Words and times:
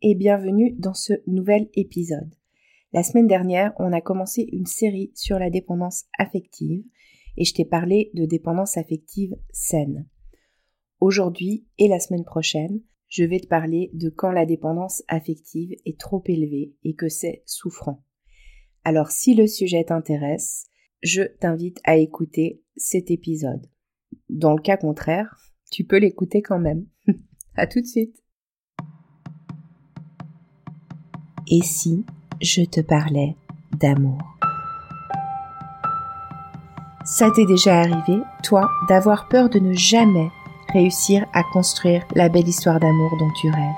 et 0.00 0.14
bienvenue 0.14 0.76
dans 0.78 0.94
ce 0.94 1.12
nouvel 1.26 1.68
épisode. 1.74 2.32
La 2.92 3.02
semaine 3.02 3.26
dernière, 3.26 3.72
on 3.78 3.92
a 3.92 4.00
commencé 4.00 4.48
une 4.52 4.66
série 4.66 5.10
sur 5.14 5.38
la 5.38 5.50
dépendance 5.50 6.04
affective 6.18 6.84
et 7.36 7.44
je 7.44 7.52
t'ai 7.52 7.64
parlé 7.64 8.10
de 8.14 8.24
dépendance 8.24 8.76
affective 8.76 9.34
saine. 9.50 10.06
Aujourd'hui 11.00 11.66
et 11.78 11.88
la 11.88 11.98
semaine 11.98 12.24
prochaine, 12.24 12.80
je 13.08 13.24
vais 13.24 13.40
te 13.40 13.48
parler 13.48 13.90
de 13.92 14.08
quand 14.08 14.30
la 14.30 14.46
dépendance 14.46 15.02
affective 15.08 15.74
est 15.84 15.98
trop 15.98 16.22
élevée 16.26 16.74
et 16.84 16.94
que 16.94 17.08
c'est 17.08 17.42
souffrant. 17.44 18.04
Alors 18.84 19.10
si 19.10 19.34
le 19.34 19.46
sujet 19.46 19.84
t'intéresse, 19.84 20.66
je 21.02 21.22
t'invite 21.22 21.80
à 21.84 21.96
écouter 21.96 22.62
cet 22.76 23.10
épisode. 23.10 23.66
Dans 24.28 24.54
le 24.54 24.62
cas 24.62 24.76
contraire, 24.76 25.36
tu 25.72 25.84
peux 25.84 25.98
l'écouter 25.98 26.40
quand 26.40 26.60
même. 26.60 26.86
à 27.56 27.66
tout 27.66 27.80
de 27.80 27.86
suite. 27.86 28.22
Et 31.50 31.62
si 31.62 32.04
je 32.42 32.62
te 32.62 32.82
parlais 32.82 33.34
d'amour? 33.80 34.18
Ça 37.06 37.30
t'est 37.30 37.46
déjà 37.46 37.80
arrivé, 37.80 38.20
toi, 38.42 38.68
d'avoir 38.90 39.28
peur 39.28 39.48
de 39.48 39.58
ne 39.58 39.72
jamais 39.72 40.30
réussir 40.74 41.24
à 41.32 41.42
construire 41.42 42.02
la 42.14 42.28
belle 42.28 42.46
histoire 42.46 42.78
d'amour 42.78 43.16
dont 43.18 43.30
tu 43.40 43.48
rêves? 43.48 43.74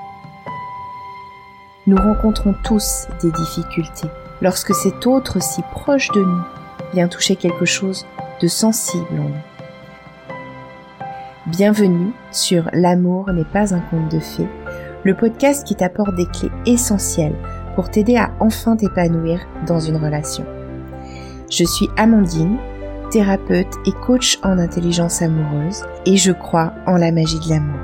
Nous 1.87 1.95
rencontrons 1.95 2.53
tous 2.61 3.07
des 3.21 3.31
difficultés 3.31 4.09
lorsque 4.41 4.75
cet 4.75 5.07
autre 5.07 5.41
si 5.41 5.61
proche 5.71 6.09
de 6.09 6.25
nous 6.25 6.41
vient 6.93 7.07
toucher 7.07 7.37
quelque 7.37 7.65
chose 7.65 8.05
de 8.41 8.49
sensible 8.49 9.07
en 9.13 9.29
nous. 9.29 10.35
Bienvenue 11.47 12.11
sur 12.31 12.69
L'amour 12.73 13.31
n'est 13.31 13.45
pas 13.45 13.73
un 13.73 13.79
conte 13.79 14.11
de 14.11 14.19
fées, 14.19 14.49
le 15.05 15.15
podcast 15.15 15.65
qui 15.65 15.75
t'apporte 15.75 16.15
des 16.15 16.27
clés 16.27 16.51
essentielles 16.65 17.37
pour 17.75 17.89
t'aider 17.89 18.17
à 18.17 18.31
enfin 18.39 18.75
t'épanouir 18.75 19.39
dans 19.65 19.79
une 19.79 19.97
relation. 19.97 20.45
Je 21.49 21.63
suis 21.63 21.89
Amandine, 21.97 22.57
thérapeute 23.11 23.75
et 23.85 23.91
coach 23.91 24.39
en 24.43 24.57
intelligence 24.57 25.21
amoureuse 25.21 25.83
et 26.05 26.17
je 26.17 26.31
crois 26.31 26.73
en 26.87 26.97
la 26.97 27.11
magie 27.11 27.39
de 27.39 27.49
l'amour. 27.49 27.79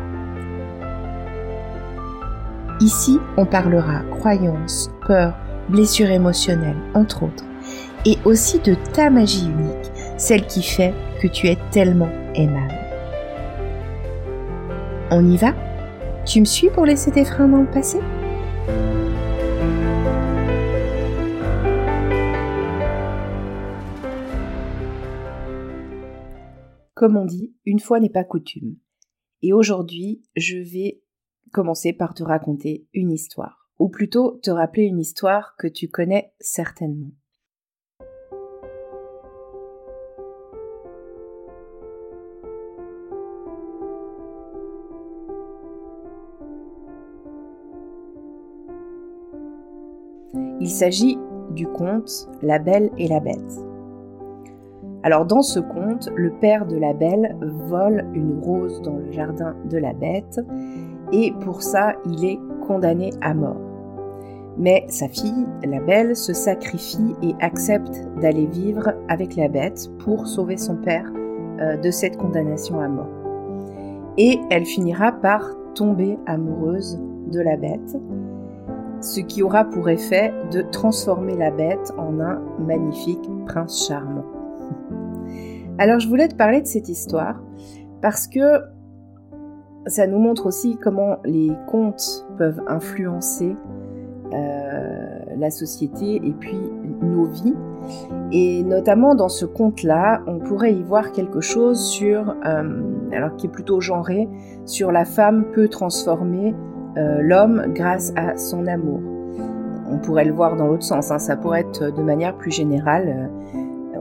Ici, 2.80 3.20
on 3.38 3.46
parlera 3.46 4.02
croyances, 4.20 4.92
peurs, 5.06 5.36
blessures 5.68 6.12
émotionnelles, 6.12 6.78
entre 6.94 7.24
autres, 7.24 7.44
et 8.06 8.18
aussi 8.24 8.60
de 8.60 8.76
ta 8.94 9.10
magie 9.10 9.48
unique, 9.48 9.92
celle 10.18 10.46
qui 10.46 10.62
fait 10.62 10.94
que 11.22 11.28
tu 11.28 11.48
es 11.48 11.58
tellement 11.72 12.10
aimable. 12.36 12.76
On 15.10 15.26
y 15.26 15.38
va? 15.38 15.54
Tu 16.26 16.40
me 16.40 16.46
suis 16.46 16.70
pour 16.70 16.86
laisser 16.86 17.12
tes 17.12 17.26
freins 17.26 17.48
dans 17.48 17.62
le 17.62 17.66
passé? 17.66 18.00
Comme 26.98 27.16
on 27.16 27.26
dit, 27.26 27.54
une 27.64 27.80
fois 27.80 28.00
n'est 28.00 28.10
pas 28.10 28.24
coutume. 28.24 28.76
Et 29.44 29.54
aujourd'hui, 29.54 30.24
je 30.36 30.58
vais 30.58 31.04
commencer 31.54 31.94
par 31.94 32.16
te 32.16 32.24
raconter 32.24 32.88
une 32.92 33.12
histoire. 33.12 33.70
Ou 33.78 33.88
plutôt 33.88 34.40
te 34.42 34.50
rappeler 34.50 34.86
une 34.86 34.98
histoire 34.98 35.56
que 35.60 35.68
tu 35.68 35.90
connais 35.90 36.34
certainement. 36.40 37.12
Il 50.60 50.72
s'agit 50.72 51.20
du 51.52 51.68
conte 51.68 52.28
La 52.42 52.58
Belle 52.58 52.90
et 52.98 53.08
la 53.08 53.20
Bête. 53.20 53.77
Alors 55.04 55.26
dans 55.26 55.42
ce 55.42 55.60
conte, 55.60 56.10
le 56.16 56.32
père 56.32 56.66
de 56.66 56.76
la 56.76 56.94
belle 56.94 57.36
vole 57.42 58.06
une 58.14 58.40
rose 58.42 58.82
dans 58.82 58.98
le 58.98 59.12
jardin 59.12 59.56
de 59.70 59.78
la 59.78 59.94
bête 59.94 60.40
et 61.12 61.32
pour 61.42 61.62
ça 61.62 61.94
il 62.06 62.26
est 62.26 62.40
condamné 62.66 63.12
à 63.22 63.34
mort. 63.34 63.62
Mais 64.58 64.86
sa 64.90 65.08
fille, 65.08 65.46
la 65.64 65.80
belle, 65.80 66.16
se 66.16 66.34
sacrifie 66.34 67.16
et 67.22 67.36
accepte 67.40 68.08
d'aller 68.20 68.48
vivre 68.48 68.94
avec 69.08 69.36
la 69.36 69.48
bête 69.48 69.88
pour 70.00 70.26
sauver 70.26 70.58
son 70.58 70.76
père 70.76 71.12
euh, 71.60 71.78
de 71.78 71.92
cette 71.92 72.18
condamnation 72.18 72.80
à 72.80 72.88
mort. 72.88 73.08
Et 74.18 74.40
elle 74.50 74.66
finira 74.66 75.12
par 75.12 75.44
tomber 75.76 76.18
amoureuse 76.26 77.00
de 77.32 77.40
la 77.40 77.56
bête, 77.56 77.98
ce 79.00 79.20
qui 79.20 79.44
aura 79.44 79.64
pour 79.64 79.90
effet 79.90 80.34
de 80.52 80.62
transformer 80.62 81.38
la 81.38 81.52
bête 81.52 81.94
en 82.00 82.20
un 82.20 82.42
magnifique 82.58 83.30
prince 83.46 83.88
charmant. 83.88 84.26
Alors 85.80 86.00
je 86.00 86.08
voulais 86.08 86.28
te 86.28 86.36
parler 86.36 86.62
de 86.62 86.68
cette 86.68 86.90
histoire 86.90 87.36
parce 88.02 88.28
que 88.28 88.62
ça 89.86 90.08
nous 90.08 90.20
montre 90.20 90.48
aussi 90.48 90.76
comment 90.76 91.18
les 91.24 91.52
contes 91.68 92.28
peuvent 92.38 92.62
influencer 92.68 93.56
euh, 94.34 95.08
la 95.38 95.52
société 95.52 96.16
et 96.16 96.34
puis 96.34 96.60
nos 97.02 97.26
vies. 97.26 97.54
Et 98.32 98.64
notamment 98.64 99.14
dans 99.14 99.30
ce 99.30 99.46
conte-là, 99.46 100.22
on 100.26 100.40
pourrait 100.40 100.74
y 100.74 100.82
voir 100.82 101.12
quelque 101.12 101.42
chose 101.42 101.80
sur, 101.88 102.36
euh, 102.46 102.82
alors 103.14 103.36
qui 103.38 103.46
est 103.46 103.52
plutôt 103.52 103.80
genré, 103.80 104.28
sur 104.66 104.92
la 104.92 105.06
femme 105.06 105.46
peut 105.54 105.68
transformer 105.68 106.56
euh, 106.98 107.22
l'homme 107.22 107.68
grâce 107.74 108.14
à 108.16 108.36
son 108.36 108.66
amour. 108.66 109.00
On 109.90 110.00
pourrait 110.00 110.26
le 110.26 110.34
voir 110.34 110.56
dans 110.56 110.68
l'autre 110.68 110.84
sens, 110.84 111.12
hein. 111.12 111.20
ça 111.20 111.38
pourrait 111.38 111.62
être 111.62 111.96
de 111.96 112.02
manière 112.02 112.36
plus 112.36 112.52
générale 112.52 113.30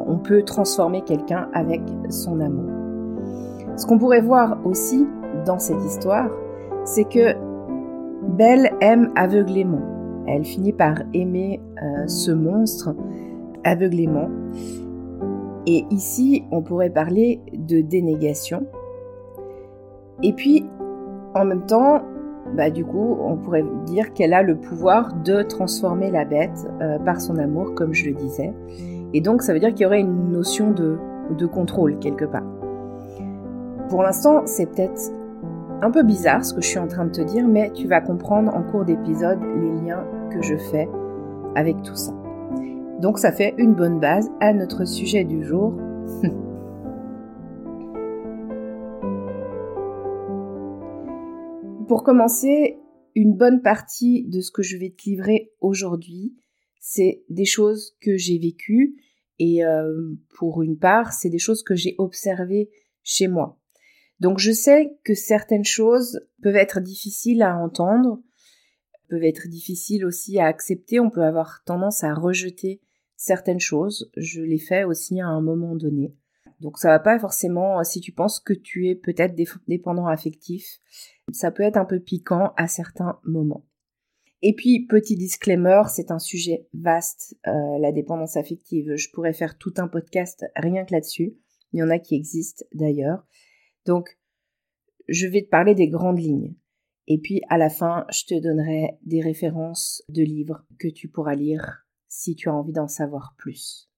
on 0.06 0.18
peut 0.18 0.42
transformer 0.42 1.02
quelqu'un 1.02 1.48
avec 1.52 1.82
son 2.08 2.40
amour. 2.40 2.70
Ce 3.76 3.86
qu'on 3.86 3.98
pourrait 3.98 4.22
voir 4.22 4.58
aussi 4.64 5.06
dans 5.44 5.58
cette 5.58 5.84
histoire, 5.84 6.30
c'est 6.84 7.04
que 7.04 7.34
Belle 8.22 8.72
aime 8.80 9.12
aveuglément. 9.14 9.80
Elle 10.26 10.44
finit 10.44 10.72
par 10.72 10.96
aimer 11.14 11.60
euh, 11.82 12.06
ce 12.06 12.32
monstre 12.32 12.94
aveuglément. 13.64 14.28
Et 15.66 15.84
ici, 15.90 16.44
on 16.50 16.62
pourrait 16.62 16.90
parler 16.90 17.40
de 17.52 17.80
dénégation. 17.80 18.66
Et 20.22 20.32
puis, 20.32 20.66
en 21.34 21.44
même 21.44 21.66
temps, 21.66 22.02
bah, 22.56 22.70
du 22.70 22.84
coup, 22.84 23.16
on 23.20 23.36
pourrait 23.36 23.64
dire 23.84 24.12
qu'elle 24.12 24.32
a 24.32 24.42
le 24.42 24.56
pouvoir 24.56 25.14
de 25.24 25.42
transformer 25.42 26.10
la 26.10 26.24
bête 26.24 26.66
euh, 26.80 26.98
par 26.98 27.20
son 27.20 27.36
amour, 27.36 27.74
comme 27.74 27.92
je 27.92 28.06
le 28.06 28.14
disais. 28.14 28.52
Et 29.12 29.20
donc 29.20 29.42
ça 29.42 29.52
veut 29.52 29.60
dire 29.60 29.70
qu'il 29.70 29.82
y 29.82 29.86
aurait 29.86 30.00
une 30.00 30.30
notion 30.30 30.70
de, 30.70 30.98
de 31.36 31.46
contrôle 31.46 31.98
quelque 31.98 32.24
part. 32.24 32.46
Pour 33.88 34.02
l'instant, 34.02 34.42
c'est 34.46 34.66
peut-être 34.66 35.12
un 35.82 35.90
peu 35.90 36.02
bizarre 36.02 36.44
ce 36.44 36.52
que 36.54 36.60
je 36.60 36.68
suis 36.68 36.78
en 36.78 36.88
train 36.88 37.04
de 37.04 37.10
te 37.10 37.20
dire, 37.20 37.46
mais 37.46 37.70
tu 37.72 37.86
vas 37.86 38.00
comprendre 38.00 38.54
en 38.54 38.62
cours 38.62 38.84
d'épisode 38.84 39.38
les 39.42 39.70
liens 39.86 40.04
que 40.30 40.42
je 40.42 40.56
fais 40.56 40.88
avec 41.54 41.82
tout 41.82 41.94
ça. 41.94 42.12
Donc 43.00 43.18
ça 43.18 43.30
fait 43.30 43.54
une 43.58 43.74
bonne 43.74 44.00
base 44.00 44.30
à 44.40 44.52
notre 44.52 44.86
sujet 44.86 45.24
du 45.24 45.44
jour. 45.44 45.74
Pour 51.88 52.02
commencer, 52.02 52.80
une 53.14 53.34
bonne 53.34 53.62
partie 53.62 54.24
de 54.24 54.40
ce 54.40 54.50
que 54.50 54.62
je 54.62 54.76
vais 54.76 54.90
te 54.90 55.04
livrer 55.04 55.52
aujourd'hui, 55.60 56.34
c'est 56.88 57.24
des 57.28 57.44
choses 57.44 57.96
que 58.00 58.16
j'ai 58.16 58.38
vécues 58.38 58.94
et 59.40 59.64
euh, 59.64 60.14
pour 60.38 60.62
une 60.62 60.78
part, 60.78 61.12
c'est 61.12 61.28
des 61.28 61.40
choses 61.40 61.64
que 61.64 61.74
j'ai 61.74 61.96
observées 61.98 62.70
chez 63.02 63.26
moi. 63.26 63.58
Donc 64.20 64.38
je 64.38 64.52
sais 64.52 64.96
que 65.02 65.12
certaines 65.12 65.64
choses 65.64 66.20
peuvent 66.42 66.54
être 66.54 66.78
difficiles 66.78 67.42
à 67.42 67.56
entendre, 67.56 68.22
peuvent 69.08 69.24
être 69.24 69.48
difficiles 69.48 70.06
aussi 70.06 70.38
à 70.38 70.46
accepter, 70.46 71.00
on 71.00 71.10
peut 71.10 71.24
avoir 71.24 71.64
tendance 71.64 72.04
à 72.04 72.14
rejeter 72.14 72.80
certaines 73.16 73.58
choses, 73.58 74.08
je 74.16 74.42
l'ai 74.42 74.60
fait 74.60 74.84
aussi 74.84 75.20
à 75.20 75.26
un 75.26 75.40
moment 75.40 75.74
donné. 75.74 76.14
Donc 76.60 76.78
ça 76.78 76.90
va 76.90 77.00
pas 77.00 77.18
forcément, 77.18 77.82
si 77.82 78.00
tu 78.00 78.12
penses 78.12 78.38
que 78.38 78.54
tu 78.54 78.88
es 78.88 78.94
peut-être 78.94 79.34
dépendant 79.66 80.06
affectif, 80.06 80.78
ça 81.32 81.50
peut 81.50 81.64
être 81.64 81.78
un 81.78 81.84
peu 81.84 81.98
piquant 81.98 82.52
à 82.56 82.68
certains 82.68 83.18
moments. 83.24 83.66
Et 84.42 84.54
puis, 84.54 84.86
petit 84.86 85.16
disclaimer, 85.16 85.82
c'est 85.88 86.10
un 86.10 86.18
sujet 86.18 86.68
vaste, 86.74 87.36
euh, 87.46 87.78
la 87.78 87.92
dépendance 87.92 88.36
affective. 88.36 88.94
Je 88.96 89.10
pourrais 89.10 89.32
faire 89.32 89.56
tout 89.56 89.72
un 89.78 89.88
podcast 89.88 90.44
rien 90.56 90.84
que 90.84 90.92
là-dessus. 90.92 91.36
Il 91.72 91.80
y 91.80 91.82
en 91.82 91.90
a 91.90 91.98
qui 91.98 92.14
existent 92.14 92.64
d'ailleurs. 92.74 93.26
Donc, 93.86 94.18
je 95.08 95.26
vais 95.26 95.42
te 95.42 95.48
parler 95.48 95.74
des 95.74 95.88
grandes 95.88 96.18
lignes. 96.18 96.54
Et 97.06 97.18
puis, 97.18 97.40
à 97.48 97.56
la 97.56 97.70
fin, 97.70 98.04
je 98.10 98.24
te 98.24 98.40
donnerai 98.40 98.98
des 99.02 99.20
références 99.20 100.02
de 100.08 100.22
livres 100.22 100.64
que 100.78 100.88
tu 100.88 101.08
pourras 101.08 101.34
lire 101.34 101.86
si 102.08 102.34
tu 102.34 102.48
as 102.48 102.54
envie 102.54 102.72
d'en 102.72 102.88
savoir 102.88 103.34
plus. 103.38 103.90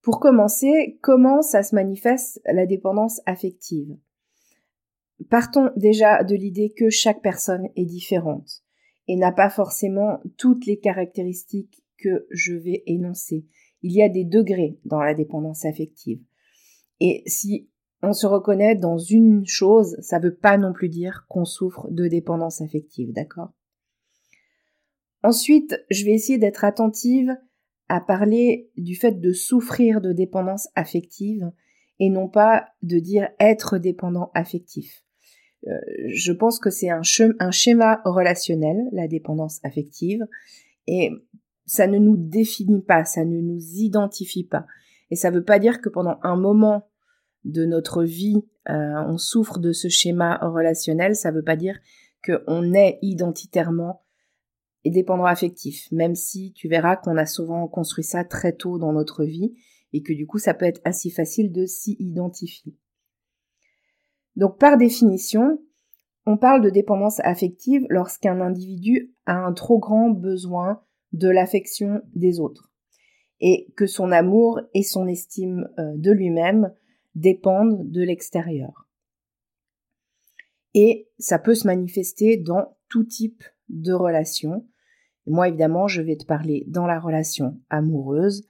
Pour 0.00 0.20
commencer, 0.20 0.98
comment 1.02 1.42
ça 1.42 1.62
se 1.62 1.74
manifeste 1.74 2.40
la 2.46 2.66
dépendance 2.66 3.20
affective? 3.26 3.96
Partons 5.30 5.70
déjà 5.76 6.24
de 6.24 6.34
l'idée 6.34 6.72
que 6.76 6.90
chaque 6.90 7.22
personne 7.22 7.68
est 7.76 7.84
différente 7.84 8.61
et 9.12 9.16
n'a 9.16 9.30
pas 9.30 9.50
forcément 9.50 10.22
toutes 10.38 10.64
les 10.64 10.78
caractéristiques 10.78 11.84
que 11.98 12.26
je 12.30 12.54
vais 12.54 12.82
énoncer. 12.86 13.44
Il 13.82 13.92
y 13.92 14.00
a 14.00 14.08
des 14.08 14.24
degrés 14.24 14.78
dans 14.86 15.02
la 15.02 15.12
dépendance 15.12 15.66
affective. 15.66 16.22
Et 16.98 17.22
si 17.26 17.68
on 18.02 18.14
se 18.14 18.26
reconnaît 18.26 18.74
dans 18.74 18.96
une 18.96 19.46
chose, 19.46 19.98
ça 20.00 20.18
ne 20.18 20.28
veut 20.28 20.34
pas 20.34 20.56
non 20.56 20.72
plus 20.72 20.88
dire 20.88 21.26
qu'on 21.28 21.44
souffre 21.44 21.90
de 21.90 22.08
dépendance 22.08 22.62
affective, 22.62 23.12
d'accord? 23.12 23.52
Ensuite, 25.22 25.78
je 25.90 26.06
vais 26.06 26.12
essayer 26.12 26.38
d'être 26.38 26.64
attentive 26.64 27.36
à 27.88 28.00
parler 28.00 28.70
du 28.78 28.96
fait 28.96 29.20
de 29.20 29.34
souffrir 29.34 30.00
de 30.00 30.14
dépendance 30.14 30.70
affective 30.74 31.52
et 31.98 32.08
non 32.08 32.30
pas 32.30 32.66
de 32.80 32.98
dire 32.98 33.28
être 33.38 33.76
dépendant 33.76 34.30
affectif. 34.32 35.04
Euh, 35.68 35.78
je 36.08 36.32
pense 36.32 36.58
que 36.58 36.70
c'est 36.70 36.90
un, 36.90 37.02
schéma 37.02 38.00
relationnel, 38.04 38.88
la 38.92 39.08
dépendance 39.08 39.60
affective, 39.64 40.26
et 40.86 41.10
ça 41.66 41.86
ne 41.86 41.98
nous 41.98 42.16
définit 42.16 42.82
pas, 42.82 43.04
ça 43.04 43.24
ne 43.24 43.40
nous 43.40 43.60
identifie 43.74 44.44
pas. 44.44 44.66
Et 45.10 45.16
ça 45.16 45.30
ne 45.30 45.36
veut 45.36 45.44
pas 45.44 45.58
dire 45.58 45.80
que 45.80 45.88
pendant 45.88 46.18
un 46.22 46.36
moment 46.36 46.88
de 47.44 47.64
notre 47.64 48.02
vie, 48.02 48.42
euh, 48.68 49.04
on 49.06 49.18
souffre 49.18 49.58
de 49.58 49.72
ce 49.72 49.88
schéma 49.88 50.38
relationnel, 50.38 51.14
ça 51.14 51.30
ne 51.30 51.36
veut 51.36 51.44
pas 51.44 51.56
dire 51.56 51.78
qu'on 52.24 52.72
est 52.72 52.98
identitairement 53.02 54.02
dépendant 54.90 55.26
affectif, 55.26 55.90
même 55.92 56.14
si 56.14 56.52
tu 56.52 56.68
verras 56.68 56.96
qu'on 56.96 57.16
a 57.16 57.26
souvent 57.26 57.68
construit 57.68 58.04
ça 58.04 58.24
très 58.24 58.52
tôt 58.52 58.78
dans 58.78 58.92
notre 58.92 59.24
vie 59.24 59.54
et 59.92 60.02
que 60.02 60.12
du 60.12 60.26
coup 60.26 60.38
ça 60.38 60.54
peut 60.54 60.64
être 60.64 60.80
assez 60.84 61.10
facile 61.10 61.52
de 61.52 61.66
s'y 61.66 61.96
identifier. 62.00 62.74
Donc 64.36 64.58
par 64.58 64.76
définition, 64.76 65.58
on 66.26 66.36
parle 66.36 66.62
de 66.62 66.70
dépendance 66.70 67.20
affective 67.20 67.84
lorsqu'un 67.88 68.40
individu 68.40 69.12
a 69.26 69.34
un 69.34 69.52
trop 69.52 69.78
grand 69.78 70.10
besoin 70.10 70.80
de 71.12 71.28
l'affection 71.28 72.00
des 72.14 72.40
autres 72.40 72.72
et 73.40 73.66
que 73.76 73.86
son 73.86 74.12
amour 74.12 74.60
et 74.72 74.84
son 74.84 75.08
estime 75.08 75.68
euh, 75.78 75.92
de 75.96 76.12
lui-même 76.12 76.72
dépendent 77.16 77.90
de 77.90 78.00
l'extérieur. 78.00 78.88
Et 80.74 81.10
ça 81.18 81.38
peut 81.38 81.54
se 81.54 81.66
manifester 81.66 82.36
dans 82.36 82.76
tout 82.88 83.04
type 83.04 83.42
de 83.68 83.92
relation. 83.92 84.66
Moi, 85.26 85.48
évidemment, 85.48 85.88
je 85.88 86.00
vais 86.00 86.16
te 86.16 86.24
parler 86.24 86.64
dans 86.68 86.86
la 86.86 86.98
relation 86.98 87.60
amoureuse. 87.68 88.46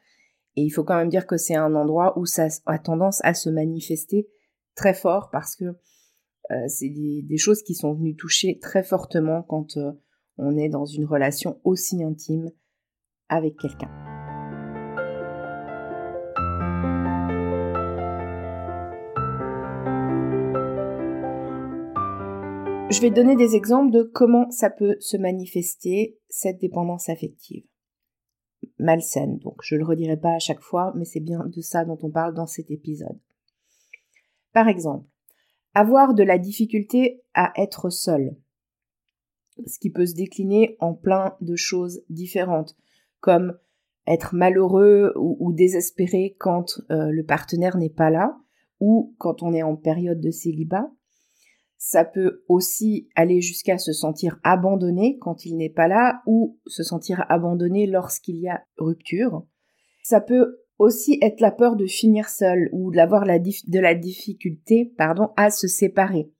Et 0.56 0.62
il 0.62 0.70
faut 0.70 0.84
quand 0.84 0.96
même 0.96 1.08
dire 1.08 1.26
que 1.26 1.38
c'est 1.38 1.56
un 1.56 1.74
endroit 1.74 2.16
où 2.18 2.26
ça 2.26 2.48
a 2.66 2.78
tendance 2.78 3.20
à 3.24 3.34
se 3.34 3.48
manifester 3.48 4.28
très 4.74 4.94
fort 4.94 5.30
parce 5.30 5.56
que 5.56 5.64
euh, 6.50 6.68
c'est 6.68 6.88
des, 6.88 7.38
choses 7.38 7.62
qui 7.62 7.74
sont 7.74 7.94
venues 7.94 8.16
toucher 8.16 8.58
très 8.58 8.82
fortement 8.82 9.42
quand 9.42 9.76
euh, 9.76 9.92
on 10.38 10.56
est 10.56 10.68
dans 10.68 10.84
une 10.84 11.04
relation 11.04 11.60
aussi 11.64 12.02
intime 12.02 12.50
avec 13.28 13.56
quelqu'un. 13.56 13.90
Je 22.90 23.00
vais 23.00 23.10
donner 23.10 23.36
des 23.36 23.56
exemples 23.56 23.90
de 23.90 24.02
comment 24.02 24.50
ça 24.50 24.68
peut 24.68 24.96
se 25.00 25.16
manifester, 25.16 26.18
cette 26.28 26.60
dépendance 26.60 27.08
affective. 27.08 27.64
Malsaine, 28.78 29.38
donc 29.38 29.60
je 29.62 29.74
ne 29.74 29.80
le 29.80 29.86
redirai 29.86 30.18
pas 30.18 30.34
à 30.34 30.38
chaque 30.38 30.60
fois, 30.60 30.92
mais 30.94 31.06
c'est 31.06 31.20
bien 31.20 31.46
de 31.46 31.60
ça 31.62 31.86
dont 31.86 31.98
on 32.02 32.10
parle 32.10 32.34
dans 32.34 32.46
cet 32.46 32.70
épisode. 32.70 33.18
Par 34.52 34.68
exemple, 34.68 35.06
avoir 35.74 36.14
de 36.14 36.22
la 36.22 36.38
difficulté 36.38 37.22
à 37.34 37.52
être 37.56 37.90
seul, 37.90 38.36
ce 39.66 39.78
qui 39.78 39.90
peut 39.90 40.06
se 40.06 40.14
décliner 40.14 40.76
en 40.80 40.94
plein 40.94 41.36
de 41.40 41.56
choses 41.56 42.02
différentes, 42.10 42.76
comme 43.20 43.56
être 44.06 44.34
malheureux 44.34 45.12
ou, 45.16 45.52
désespéré 45.52 46.34
quand 46.38 46.80
euh, 46.90 47.10
le 47.10 47.24
partenaire 47.24 47.76
n'est 47.76 47.90
pas 47.90 48.10
là, 48.10 48.36
ou 48.80 49.14
quand 49.18 49.42
on 49.42 49.52
est 49.52 49.62
en 49.62 49.76
période 49.76 50.20
de 50.20 50.30
célibat, 50.30 50.90
ça 51.78 52.04
peut 52.04 52.44
aussi 52.48 53.08
aller 53.14 53.40
jusqu'à 53.40 53.78
se 53.78 53.92
sentir 53.92 54.38
abandonné 54.44 55.18
quand 55.18 55.44
il 55.44 55.56
n'est 55.56 55.68
pas 55.68 55.88
là 55.88 56.22
ou 56.26 56.58
se 56.66 56.82
sentir 56.82 57.24
abandonné 57.28 57.86
lorsqu'il 57.86 58.36
y 58.36 58.48
a 58.48 58.64
rupture. 58.76 59.44
Ça 60.02 60.20
peut 60.20 60.61
aussi 60.78 61.18
être 61.22 61.40
la 61.40 61.50
peur 61.50 61.76
de 61.76 61.86
finir 61.86 62.28
seul 62.28 62.68
ou 62.72 62.90
d'avoir 62.90 63.24
de 63.24 63.78
la 63.78 63.94
difficulté 63.94 64.92
pardon, 64.96 65.30
à 65.36 65.50
se 65.50 65.68
séparer, 65.68 66.30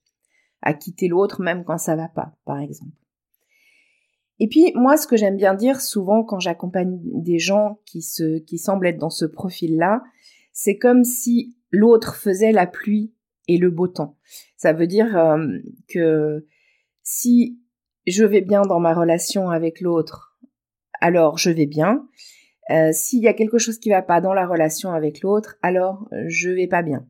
à 0.63 0.75
quitter 0.75 1.09
l'autre 1.09 1.43
même 1.43 1.65
quand 1.65 1.79
ça 1.79 1.97
va 1.97 2.09
pas, 2.09 2.35
par 2.45 2.59
exemple. 2.61 2.97
Et 4.39 4.49
puis 4.49 4.73
moi, 4.75 4.97
ce 4.97 5.07
que 5.07 5.17
j'aime 5.17 5.37
bien 5.37 5.55
dire 5.55 5.81
souvent 5.81 6.25
quand 6.25 6.41
j'accompagne 6.41 6.99
des 7.03 7.39
gens 7.39 7.79
qui 7.85 8.03
se 8.03 8.39
qui 8.39 8.59
semblent 8.59 8.87
être 8.87 8.99
dans 8.99 9.11
ce 9.11 9.25
profil-là, 9.25 10.03
c'est 10.53 10.79
comme 10.79 11.05
si 11.05 11.57
l'autre 11.71 12.17
faisait 12.17 12.53
la 12.53 12.67
pluie 12.67 13.13
et 13.49 13.59
le 13.59 13.71
beau 13.71 13.89
temps. 13.89 14.17
Ça 14.57 14.73
veut 14.73 14.87
dire 14.87 15.17
euh, 15.17 15.47
que 15.89 16.47
si 17.03 17.61
je 18.07 18.25
vais 18.25 18.41
bien 18.41 18.63
dans 18.63 18.81
ma 18.81 18.95
relation 18.95 19.51
avec 19.51 19.81
l'autre, 19.81 20.37
alors 21.01 21.39
je 21.39 21.51
vais 21.51 21.67
bien. 21.67 22.07
Euh, 22.71 22.91
s'il 22.93 23.23
y 23.23 23.29
a 23.29 23.35
quelque 23.35 23.59
chose 23.59 23.79
qui 23.79 23.91
va 23.91 24.03
pas 24.03 24.21
dans 24.21 24.35
la 24.35 24.47
relation 24.47 24.93
avec 24.93 25.21
l'autre, 25.23 25.57
alors 25.63 26.09
je 26.27 26.51
vais 26.51 26.69
pas 26.69 26.83
bien. 26.83 27.07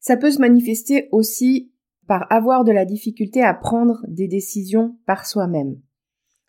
Ça 0.00 0.16
peut 0.16 0.30
se 0.30 0.40
manifester 0.40 1.08
aussi 1.12 1.72
par 2.06 2.30
avoir 2.30 2.64
de 2.64 2.72
la 2.72 2.84
difficulté 2.84 3.42
à 3.42 3.54
prendre 3.54 4.04
des 4.06 4.28
décisions 4.28 4.98
par 5.06 5.26
soi-même. 5.26 5.80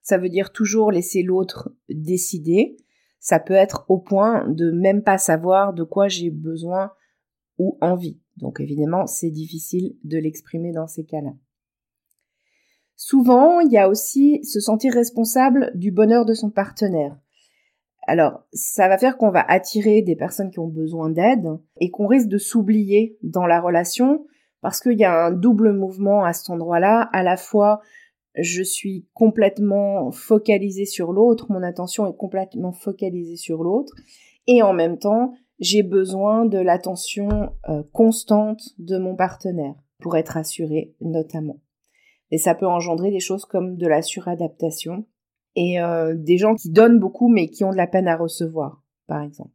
Ça 0.01 0.18
veut 0.18 0.30
dire 0.30 0.51
toujours 0.51 0.92
laisser 0.92 1.24
l'autre 1.24 1.74
décider. 1.89 2.77
Ça 3.19 3.39
peut 3.39 3.54
être 3.54 3.86
au 3.88 3.98
point 3.98 4.48
de 4.50 4.72
même 4.72 5.01
pas 5.01 5.18
savoir 5.18 5.74
de 5.74 5.83
quoi 5.83 6.07
j'ai 6.07 6.30
besoin 6.30 6.92
ou 7.57 7.77
envie. 7.81 8.19
Donc 8.38 8.60
évidemment, 8.60 9.07
c'est 9.07 9.31
difficile 9.31 9.95
de 10.04 10.18
l'exprimer 10.18 10.72
dans 10.72 10.88
ces 10.88 11.06
cas-là. 11.06 11.33
Souvent, 12.95 13.59
il 13.59 13.71
y 13.71 13.77
a 13.77 13.89
aussi 13.89 14.44
se 14.44 14.59
sentir 14.59 14.94
responsable 14.94 15.71
du 15.75 15.92
bonheur 15.92 16.25
de 16.25 16.33
son 16.33 16.50
partenaire. 16.50 17.18
Alors, 18.07 18.44
ça 18.53 18.88
va 18.88 18.97
faire 18.97 19.18
qu'on 19.18 19.31
va 19.31 19.42
attirer 19.42 20.01
des 20.01 20.15
personnes 20.15 20.51
qui 20.51 20.59
ont 20.59 20.68
besoin 20.68 21.09
d'aide 21.09 21.47
et 21.80 21.89
qu'on 21.89 22.07
risque 22.07 22.27
de 22.27 22.38
s'oublier 22.38 23.18
dans 23.24 23.47
la 23.47 23.59
relation 23.59 24.25
parce 24.62 24.80
qu'il 24.80 24.97
y 24.97 25.03
a 25.03 25.25
un 25.25 25.31
double 25.31 25.74
mouvement 25.74 26.24
à 26.24 26.33
cet 26.33 26.50
endroit-là. 26.50 27.09
À 27.13 27.24
la 27.24 27.38
fois, 27.38 27.81
je 28.36 28.62
suis 28.62 29.08
complètement 29.13 30.12
focalisée 30.12 30.86
sur 30.86 31.13
l'autre, 31.13 31.48
mon 31.51 31.63
attention 31.63 32.08
est 32.08 32.15
complètement 32.15 32.72
focalisée 32.72 33.38
sur 33.38 33.63
l'autre 33.63 33.93
et 34.48 34.62
en 34.62 34.74
même 34.74 35.00
temps, 35.00 35.34
j'ai 35.60 35.84
besoin 35.84 36.46
de 36.46 36.58
l'attention 36.58 37.53
euh, 37.70 37.84
constante 37.93 38.62
de 38.77 38.98
mon 38.98 39.15
partenaire 39.15 39.75
pour 40.00 40.17
être 40.17 40.38
assuré 40.38 40.93
notamment. 41.00 41.60
Et 42.32 42.38
ça 42.38 42.55
peut 42.55 42.67
engendrer 42.67 43.12
des 43.12 43.20
choses 43.20 43.46
comme 43.46 43.77
de 43.77 43.88
la 43.88 44.01
suradaptation 44.01 45.05
et 45.55 45.82
euh, 45.82 46.15
des 46.15 46.38
gens 46.38 46.55
qui 46.55 46.70
donnent 46.70 47.00
beaucoup 47.00 47.29
mais 47.29 47.50
qui 47.50 47.63
ont 47.63 47.72
de 47.72 47.77
la 47.77 47.88
peine 47.88 48.08
à 48.08 48.17
recevoir, 48.17 48.84
par 49.08 49.22
exemple. 49.22 49.51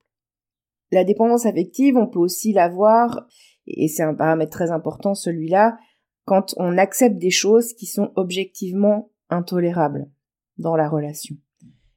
La 0.93 1.05
dépendance 1.05 1.47
affective, 1.47 1.97
on 1.97 2.07
peut 2.07 2.19
aussi 2.19 2.53
l'avoir, 2.53 3.27
et 3.67 3.87
c'est 3.87 4.03
un 4.03 4.15
paramètre 4.15 4.51
très 4.51 4.71
important 4.71 5.15
celui-là, 5.15 5.79
quand 6.25 6.55
on 6.57 6.79
accepte 6.79 7.19
des 7.19 7.31
choses 7.31 7.73
qui 7.75 7.87
sont 7.87 8.13
objectivement 8.17 9.11
intolérables 9.29 10.11
dans 10.59 10.77
la 10.77 10.89
relation. 10.89 11.37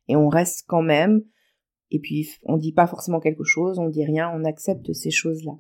Et 0.08 0.15
on 0.15 0.27
reste 0.27 0.65
quand 0.68 0.82
même 0.82 1.24
et 1.94 2.00
puis, 2.00 2.27
on 2.44 2.58
dit 2.58 2.74
pas 2.74 2.88
forcément 2.88 3.20
quelque 3.20 3.44
chose, 3.44 3.77
on 3.77 3.88
dit 3.88 4.03
rien, 4.03 4.32
on 4.34 4.46
accepte 4.46 4.92
ces 4.94 5.12
choses-là. 5.12 5.53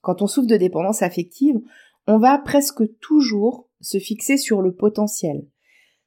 Quand 0.00 0.22
on 0.22 0.26
souffre 0.26 0.48
de 0.48 0.56
dépendance 0.56 1.02
affective, 1.02 1.54
on 2.08 2.18
va 2.18 2.36
presque 2.38 2.82
toujours 2.98 3.69
se 3.80 3.98
fixer 3.98 4.36
sur 4.36 4.62
le 4.62 4.72
potentiel. 4.74 5.46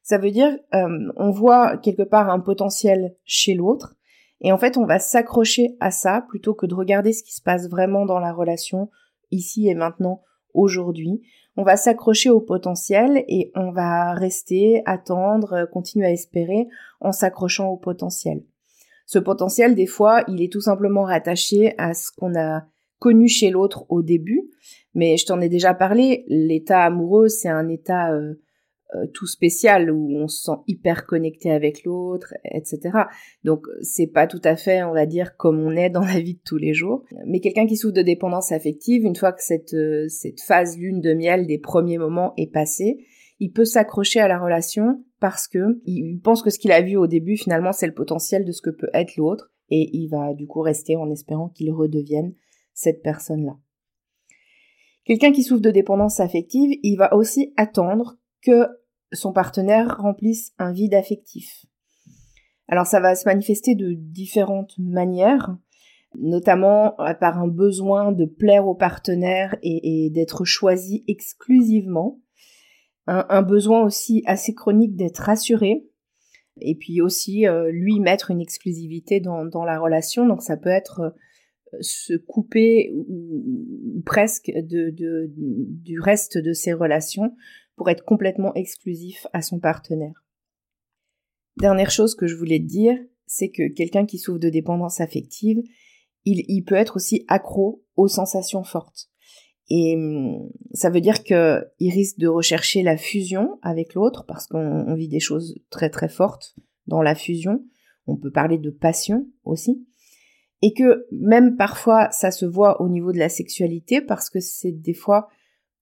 Ça 0.02 0.18
veut 0.18 0.30
dire, 0.30 0.58
euh, 0.74 1.12
on 1.16 1.30
voit 1.30 1.78
quelque 1.78 2.02
part 2.02 2.28
un 2.28 2.40
potentiel 2.40 3.16
chez 3.24 3.54
l'autre, 3.54 3.96
et 4.40 4.52
en 4.52 4.58
fait, 4.58 4.76
on 4.76 4.84
va 4.84 4.98
s'accrocher 4.98 5.76
à 5.80 5.90
ça 5.90 6.24
plutôt 6.28 6.54
que 6.54 6.66
de 6.66 6.74
regarder 6.74 7.12
ce 7.12 7.22
qui 7.22 7.34
se 7.34 7.40
passe 7.40 7.68
vraiment 7.68 8.04
dans 8.04 8.18
la 8.18 8.32
relation, 8.32 8.90
ici 9.30 9.68
et 9.68 9.74
maintenant, 9.74 10.22
aujourd'hui. 10.52 11.22
On 11.56 11.62
va 11.62 11.76
s'accrocher 11.76 12.30
au 12.30 12.40
potentiel 12.40 13.24
et 13.28 13.52
on 13.54 13.70
va 13.70 14.12
rester, 14.12 14.82
attendre, 14.86 15.68
continuer 15.72 16.06
à 16.06 16.12
espérer 16.12 16.66
en 17.00 17.12
s'accrochant 17.12 17.68
au 17.68 17.76
potentiel. 17.76 18.42
Ce 19.06 19.18
potentiel, 19.18 19.74
des 19.74 19.86
fois, 19.86 20.24
il 20.28 20.42
est 20.42 20.52
tout 20.52 20.60
simplement 20.60 21.04
rattaché 21.04 21.74
à 21.78 21.94
ce 21.94 22.10
qu'on 22.10 22.34
a 22.38 22.64
connu 22.98 23.28
chez 23.28 23.50
l'autre 23.50 23.84
au 23.88 24.02
début. 24.02 24.50
Mais 24.94 25.16
je 25.16 25.26
t'en 25.26 25.40
ai 25.40 25.48
déjà 25.48 25.74
parlé, 25.74 26.24
l'état 26.28 26.82
amoureux, 26.84 27.28
c'est 27.28 27.48
un 27.48 27.68
état 27.68 28.12
euh, 28.12 28.34
euh, 28.94 29.06
tout 29.12 29.26
spécial 29.26 29.90
où 29.90 30.16
on 30.16 30.28
se 30.28 30.44
sent 30.44 30.58
hyper 30.68 31.06
connecté 31.06 31.50
avec 31.50 31.84
l'autre, 31.84 32.32
etc. 32.44 32.90
Donc 33.42 33.66
c'est 33.82 34.06
pas 34.06 34.26
tout 34.26 34.40
à 34.44 34.56
fait, 34.56 34.84
on 34.84 34.92
va 34.92 35.06
dire, 35.06 35.36
comme 35.36 35.58
on 35.58 35.72
est 35.72 35.90
dans 35.90 36.04
la 36.04 36.20
vie 36.20 36.34
de 36.34 36.42
tous 36.44 36.58
les 36.58 36.74
jours. 36.74 37.04
Mais 37.26 37.40
quelqu'un 37.40 37.66
qui 37.66 37.76
souffre 37.76 37.94
de 37.94 38.02
dépendance 38.02 38.52
affective, 38.52 39.04
une 39.04 39.16
fois 39.16 39.32
que 39.32 39.42
cette, 39.42 39.74
euh, 39.74 40.06
cette 40.08 40.40
phase 40.40 40.78
lune 40.78 41.00
de 41.00 41.12
miel 41.12 41.46
des 41.46 41.58
premiers 41.58 41.98
moments 41.98 42.34
est 42.36 42.52
passée, 42.52 42.98
il 43.40 43.50
peut 43.50 43.64
s'accrocher 43.64 44.20
à 44.20 44.28
la 44.28 44.38
relation 44.38 45.04
parce 45.18 45.48
que 45.48 45.80
il 45.84 46.20
pense 46.20 46.42
que 46.42 46.50
ce 46.50 46.58
qu'il 46.58 46.70
a 46.70 46.82
vu 46.82 46.96
au 46.96 47.06
début 47.08 47.36
finalement 47.36 47.72
c'est 47.72 47.86
le 47.86 47.94
potentiel 47.94 48.44
de 48.44 48.52
ce 48.52 48.62
que 48.62 48.70
peut 48.70 48.90
être 48.94 49.16
l'autre 49.16 49.52
et 49.70 49.90
il 49.92 50.08
va 50.08 50.34
du 50.34 50.46
coup 50.46 50.60
rester 50.60 50.96
en 50.96 51.10
espérant 51.10 51.48
qu'il 51.48 51.72
redevienne 51.72 52.34
cette 52.74 53.02
personne-là. 53.02 53.56
Quelqu'un 55.04 55.32
qui 55.32 55.42
souffre 55.42 55.60
de 55.60 55.70
dépendance 55.70 56.20
affective, 56.20 56.78
il 56.82 56.96
va 56.96 57.14
aussi 57.14 57.52
attendre 57.56 58.16
que 58.42 58.66
son 59.12 59.32
partenaire 59.32 59.98
remplisse 59.98 60.52
un 60.58 60.72
vide 60.72 60.94
affectif. 60.94 61.66
Alors 62.68 62.86
ça 62.86 63.00
va 63.00 63.14
se 63.14 63.28
manifester 63.28 63.74
de 63.74 63.92
différentes 63.92 64.74
manières, 64.78 65.56
notamment 66.18 66.98
euh, 67.00 67.12
par 67.14 67.38
un 67.38 67.48
besoin 67.48 68.12
de 68.12 68.24
plaire 68.24 68.66
au 68.66 68.74
partenaire 68.74 69.56
et, 69.62 70.10
d'être 70.10 70.44
choisi 70.44 71.04
exclusivement, 71.06 72.20
un, 73.06 73.42
besoin 73.42 73.82
aussi 73.82 74.22
assez 74.24 74.54
chronique 74.54 74.96
d'être 74.96 75.18
rassuré, 75.18 75.84
et 76.62 76.74
puis 76.74 77.02
aussi 77.02 77.46
euh, 77.46 77.70
lui 77.70 78.00
mettre 78.00 78.30
une 78.30 78.40
exclusivité 78.40 79.20
dans, 79.20 79.64
la 79.64 79.78
relation, 79.78 80.26
donc 80.26 80.40
ça 80.40 80.56
peut 80.56 80.70
être 80.70 81.00
euh, 81.00 81.10
se 81.80 82.14
couper 82.14 82.92
ou, 82.94 84.02
presque 84.04 84.50
du 84.56 86.00
reste 86.00 86.38
de 86.38 86.52
ses 86.52 86.72
relations 86.72 87.34
pour 87.76 87.90
être 87.90 88.04
complètement 88.04 88.54
exclusif 88.54 89.26
à 89.32 89.42
son 89.42 89.58
partenaire. 89.58 90.24
Dernière 91.56 91.90
chose 91.90 92.14
que 92.14 92.26
je 92.26 92.36
voulais 92.36 92.58
te 92.58 92.66
dire, 92.66 92.98
c'est 93.26 93.50
que 93.50 93.68
quelqu'un 93.68 94.06
qui 94.06 94.18
souffre 94.18 94.38
de 94.38 94.48
dépendance 94.48 95.00
affective, 95.00 95.58
il, 96.24 96.64
peut 96.64 96.74
être 96.74 96.96
aussi 96.96 97.24
accro 97.28 97.84
aux 97.96 98.08
sensations 98.08 98.64
fortes. 98.64 99.10
Et 99.68 99.94
hum, 99.96 100.50
ça 100.72 100.90
veut 100.90 101.00
dire 101.00 101.22
qu'il 101.22 101.92
risque 101.92 102.18
de 102.18 102.28
rechercher 102.28 102.82
la 102.82 102.96
fusion 102.96 103.58
avec 103.62 103.94
l'autre 103.94 104.24
parce 104.26 104.46
qu'on 104.46 104.94
vit 104.94 105.08
des 105.08 105.20
choses 105.20 105.54
très 105.70 105.90
très 105.90 106.08
fortes 106.08 106.54
dans 106.86 107.02
la 107.02 107.14
fusion. 107.14 107.64
On 108.06 108.16
peut 108.16 108.30
parler 108.30 108.58
de 108.58 108.70
passion 108.70 109.26
aussi. 109.44 109.86
Et 110.66 110.72
que 110.72 111.06
même 111.12 111.58
parfois 111.58 112.10
ça 112.10 112.30
se 112.30 112.46
voit 112.46 112.80
au 112.80 112.88
niveau 112.88 113.12
de 113.12 113.18
la 113.18 113.28
sexualité 113.28 114.00
parce 114.00 114.30
que 114.30 114.40
c'est 114.40 114.72
des 114.72 114.94
fois 114.94 115.28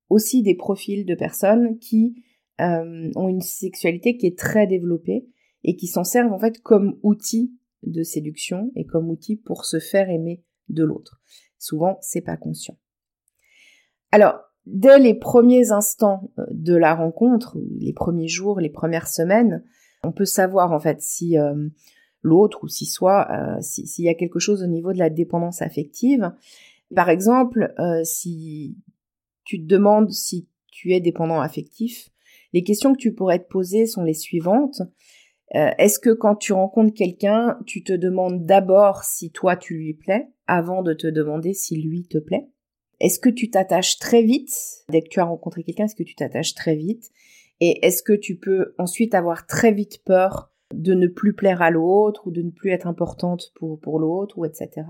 aussi 0.08 0.42
des 0.42 0.56
profils 0.56 1.06
de 1.06 1.14
personnes 1.14 1.78
qui 1.78 2.20
euh, 2.60 3.08
ont 3.14 3.28
une 3.28 3.42
sexualité 3.42 4.16
qui 4.16 4.26
est 4.26 4.36
très 4.36 4.66
développée 4.66 5.28
et 5.62 5.76
qui 5.76 5.86
s'en 5.86 6.02
servent 6.02 6.32
en 6.32 6.38
fait 6.40 6.60
comme 6.62 6.98
outil 7.04 7.56
de 7.84 8.02
séduction 8.02 8.72
et 8.74 8.84
comme 8.84 9.08
outil 9.08 9.36
pour 9.36 9.66
se 9.66 9.78
faire 9.78 10.10
aimer 10.10 10.42
de 10.68 10.82
l'autre. 10.82 11.20
Souvent, 11.60 11.98
c'est 12.00 12.20
pas 12.20 12.36
conscient. 12.36 12.76
Alors, 14.10 14.40
dès 14.66 14.98
les 14.98 15.14
premiers 15.14 15.70
instants 15.70 16.32
euh, 16.40 16.46
de 16.50 16.74
la 16.74 16.96
rencontre, 16.96 17.56
les 17.78 17.92
premiers 17.92 18.26
jours, 18.26 18.58
les 18.58 18.68
premières 18.68 19.06
semaines, 19.06 19.62
on 20.02 20.10
peut 20.10 20.24
savoir 20.24 20.72
en 20.72 20.80
fait 20.80 21.00
si 21.00 21.38
euh, 21.38 21.68
l'autre 22.22 22.64
ou 22.64 22.68
si 22.68 22.86
soit 22.86 23.28
s'il 23.60 24.04
y 24.04 24.08
a 24.08 24.14
quelque 24.14 24.38
chose 24.38 24.62
au 24.62 24.66
niveau 24.66 24.92
de 24.92 24.98
la 24.98 25.10
dépendance 25.10 25.60
affective. 25.60 26.32
Par 26.94 27.10
exemple, 27.10 27.74
si 28.04 28.76
tu 29.44 29.60
te 29.60 29.66
demandes 29.66 30.10
si 30.10 30.48
tu 30.70 30.92
es 30.92 31.00
dépendant 31.00 31.40
affectif, 31.40 32.10
les 32.52 32.62
questions 32.62 32.92
que 32.92 32.98
tu 32.98 33.12
pourrais 33.12 33.38
te 33.38 33.48
poser 33.48 33.86
sont 33.86 34.02
les 34.02 34.14
suivantes. 34.14 34.82
Euh, 35.54 35.70
est-ce 35.78 35.98
que 35.98 36.10
quand 36.10 36.36
tu 36.36 36.52
rencontres 36.52 36.94
quelqu'un, 36.94 37.58
tu 37.66 37.82
te 37.82 37.92
demandes 37.92 38.44
d'abord 38.44 39.04
si 39.04 39.30
toi 39.30 39.56
tu 39.56 39.74
lui 39.74 39.94
plais 39.94 40.28
avant 40.46 40.82
de 40.82 40.94
te 40.94 41.06
demander 41.06 41.52
si 41.52 41.76
lui 41.76 42.06
te 42.06 42.18
plaît? 42.18 42.48
Est-ce 43.00 43.18
que 43.18 43.28
tu 43.28 43.50
t'attaches 43.50 43.98
très 43.98 44.22
vite? 44.22 44.54
Dès 44.88 45.02
que 45.02 45.08
tu 45.08 45.20
as 45.20 45.24
rencontré 45.24 45.62
quelqu'un, 45.62 45.84
est-ce 45.84 45.96
que 45.96 46.02
tu 46.02 46.14
t'attaches 46.14 46.54
très 46.54 46.76
vite? 46.76 47.10
Et 47.60 47.84
est-ce 47.86 48.02
que 48.02 48.12
tu 48.12 48.36
peux 48.36 48.74
ensuite 48.78 49.14
avoir 49.14 49.46
très 49.46 49.72
vite 49.72 50.02
peur 50.04 50.51
de 50.74 50.94
ne 50.94 51.06
plus 51.06 51.34
plaire 51.34 51.62
à 51.62 51.70
l'autre 51.70 52.26
ou 52.26 52.30
de 52.30 52.42
ne 52.42 52.50
plus 52.50 52.70
être 52.70 52.86
importante 52.86 53.52
pour, 53.54 53.78
pour 53.80 53.98
l'autre 53.98 54.38
ou 54.38 54.44
etc. 54.44 54.86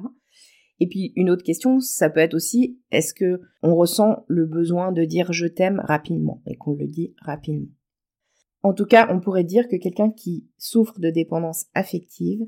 Et 0.81 0.89
puis 0.89 1.13
une 1.17 1.31
autre 1.31 1.45
question, 1.45 1.81
ça 1.81 2.11
peut 2.11 2.21
être 2.21 2.35
aussi 2.35 2.81
est-ce 2.91 3.15
que 3.15 3.41
on 3.63 3.75
ressent 3.75 4.25
le 4.27 4.47
besoin 4.47 4.93
de 4.93 5.05
dire 5.05 5.33
je 5.33 5.47
t'aime 5.47 5.81
rapidement 5.85 6.43
et 6.47 6.57
qu'on 6.57 6.75
le 6.75 6.87
dit 6.87 7.15
rapidement? 7.21 7.71
En 8.63 8.75
tout 8.75 8.87
cas, 8.87 9.09
on 9.13 9.21
pourrait 9.21 9.45
dire 9.45 9.69
que 9.69 9.77
quelqu'un 9.77 10.11
qui 10.11 10.49
souffre 10.57 10.99
de 11.01 11.11
dépendance 11.11 11.67
affective 11.75 12.41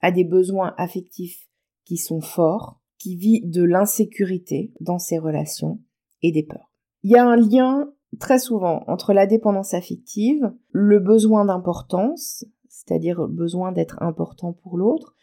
a 0.00 0.10
des 0.10 0.24
besoins 0.24 0.74
affectifs 0.78 1.48
qui 1.84 1.96
sont 1.96 2.20
forts, 2.20 2.80
qui 2.98 3.16
vit 3.16 3.42
de 3.44 3.62
l'insécurité 3.62 4.72
dans 4.80 4.98
ses 4.98 5.18
relations 5.18 5.80
et 6.22 6.32
des 6.32 6.42
peurs. 6.42 6.70
Il 7.02 7.10
y 7.10 7.16
a 7.16 7.26
un 7.26 7.36
lien 7.36 7.92
très 8.18 8.38
souvent 8.38 8.84
entre 8.86 9.12
la 9.12 9.26
dépendance 9.26 9.74
affective, 9.74 10.52
le 10.70 10.98
besoin 10.98 11.44
d'importance, 11.44 12.44
c'est-à-dire 12.84 13.26
besoin 13.28 13.72
d'être 13.72 14.02
important 14.02 14.52
pour 14.52 14.76
l'autre, 14.76 15.14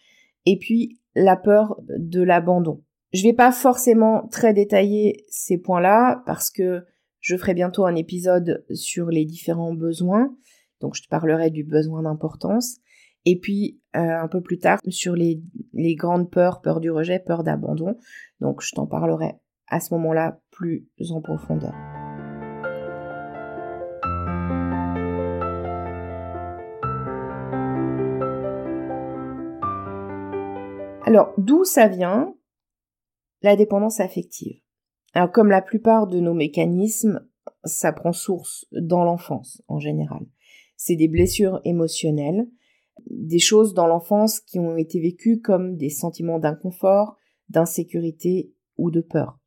et 0.46 0.58
puis 0.58 1.00
la 1.16 1.36
peur 1.36 1.80
de 1.88 2.22
l'abandon. 2.22 2.84
Je 3.14 3.24
vais 3.24 3.34
pas 3.34 3.52
forcément 3.52 4.28
très 4.28 4.54
détailler 4.54 5.26
ces 5.30 5.58
points-là 5.58 6.24
parce 6.26 6.52
que 6.52 6.84
je 7.20 7.36
ferai 7.36 7.54
bientôt 7.54 7.86
un 7.86 7.96
épisode 7.96 8.66
sur 8.74 9.08
les 9.08 9.26
différents 9.26 9.74
besoins. 9.74 10.36
Donc 10.82 10.96
je 10.96 11.04
te 11.04 11.08
parlerai 11.08 11.50
du 11.50 11.64
besoin 11.64 12.04
d'importance. 12.04 12.78
Et 13.26 13.40
puis 13.40 13.82
euh, 13.96 14.00
un 14.00 14.28
peu 14.28 14.42
plus 14.42 14.60
tard 14.60 14.80
sur 14.88 15.16
les 15.16 15.42
grandes 15.96 16.30
peurs, 16.30 16.62
peur 16.62 16.80
du 16.80 16.92
rejet, 16.92 17.20
peur 17.20 17.44
d'abandon. 17.44 17.98
Donc 18.40 18.62
je 18.62 18.74
t'en 18.76 18.86
parlerai 18.88 19.34
à 19.68 19.80
ce 19.80 19.94
moment-là 19.96 20.40
plus 20.52 20.88
en 21.10 21.22
profondeur. 21.22 21.74
Alors, 31.08 31.34
d'où 31.38 31.64
ça 31.64 31.88
vient 31.88 32.36
la 33.42 33.56
dépendance 33.56 34.02
affective? 34.02 34.60
Alors, 35.14 35.32
comme 35.32 35.48
la 35.48 35.62
plupart 35.62 36.06
de 36.06 36.20
nos 36.20 36.34
mécanismes, 36.34 37.26
ça 37.64 37.94
prend 37.94 38.12
source 38.12 38.66
dans 38.74 39.06
l'enfance 39.06 39.64
en 39.70 39.80
général. 39.80 40.26
C'est 40.76 40.98
des 40.98 41.08
blessures 41.08 41.62
émotionnelles, 41.64 42.50
des 43.10 43.40
choses 43.40 43.74
dans 43.74 43.88
l'enfance 43.88 44.42
qui 44.42 44.60
ont 44.60 44.76
été 44.76 45.00
vécues 45.00 45.40
comme 45.40 45.78
des 45.78 45.90
sentiments 45.90 46.40
d'inconfort, 46.40 47.16
d'insécurité 47.48 48.52
ou 48.76 48.92
de 48.92 49.00
peur. 49.00 49.40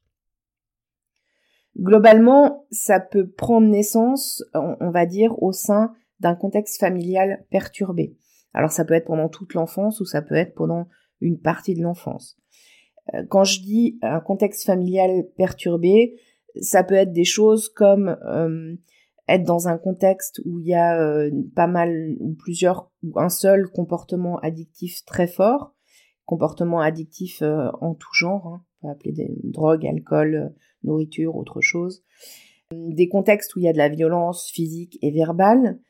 Globalement, 1.77 2.65
ça 2.71 3.01
peut 3.01 3.29
prendre 3.29 3.69
naissance, 3.69 4.43
on 4.55 4.91
va 4.91 5.05
dire, 5.05 5.43
au 5.43 5.53
sein 5.53 5.93
d'un 6.21 6.37
contexte 6.37 6.81
familial 6.81 7.45
perturbé. 7.51 8.17
Alors 8.55 8.73
ça 8.73 8.87
peut 8.87 8.95
être 8.95 9.09
pendant 9.09 9.29
toute 9.29 9.53
l'enfance 9.53 10.01
ou 10.01 10.07
ça 10.07 10.23
peut 10.23 10.37
être 10.37 10.55
pendant 10.55 10.89
une 11.21 11.39
partie 11.39 11.75
de 11.75 11.83
l'enfance. 11.83 12.39
Euh, 13.15 13.25
quand 13.29 13.45
je 13.45 13.61
dis 13.61 13.99
un 14.03 14.21
contexte 14.21 14.65
familial 14.65 15.27
perturbé, 15.37 16.17
ça 16.61 16.85
peut 16.85 16.95
être 16.95 17.13
des 17.13 17.25
choses 17.25 17.69
comme 17.69 18.17
euh, 18.27 18.75
être 19.29 19.45
dans 19.45 19.69
un 19.69 19.79
contexte 19.79 20.41
où 20.45 20.59
il 20.59 20.67
y 20.67 20.75
a 20.75 21.01
euh, 21.01 21.31
pas 21.55 21.67
mal 21.67 22.17
ou 22.19 22.35
plusieurs 22.35 22.91
ou 23.03 23.19
un 23.21 23.29
seul 23.29 23.69
comportement 23.69 24.39
addictif 24.39 25.05
très 25.05 25.29
fort, 25.29 25.75
comportement 26.27 26.81
addictif 26.81 27.43
en 27.43 27.95
tout 27.95 28.13
genre, 28.13 28.47
hein, 28.47 28.65
on 28.83 28.87
peut 28.87 28.93
appeler 28.93 29.13
des 29.13 29.31
drogues, 29.45 29.87
alcool, 29.87 30.55
nourriture, 30.83 31.37
autre 31.37 31.61
chose. 31.61 32.05
Des 32.73 33.09
contextes 33.09 33.55
où 33.57 33.59
il 33.59 33.65
y 33.65 33.69
a 33.69 33.73
de 33.73 33.79
la 33.79 33.89
violence 33.89 34.49
physique 34.49 34.99
et 35.03 35.11
verbale, 35.11 35.81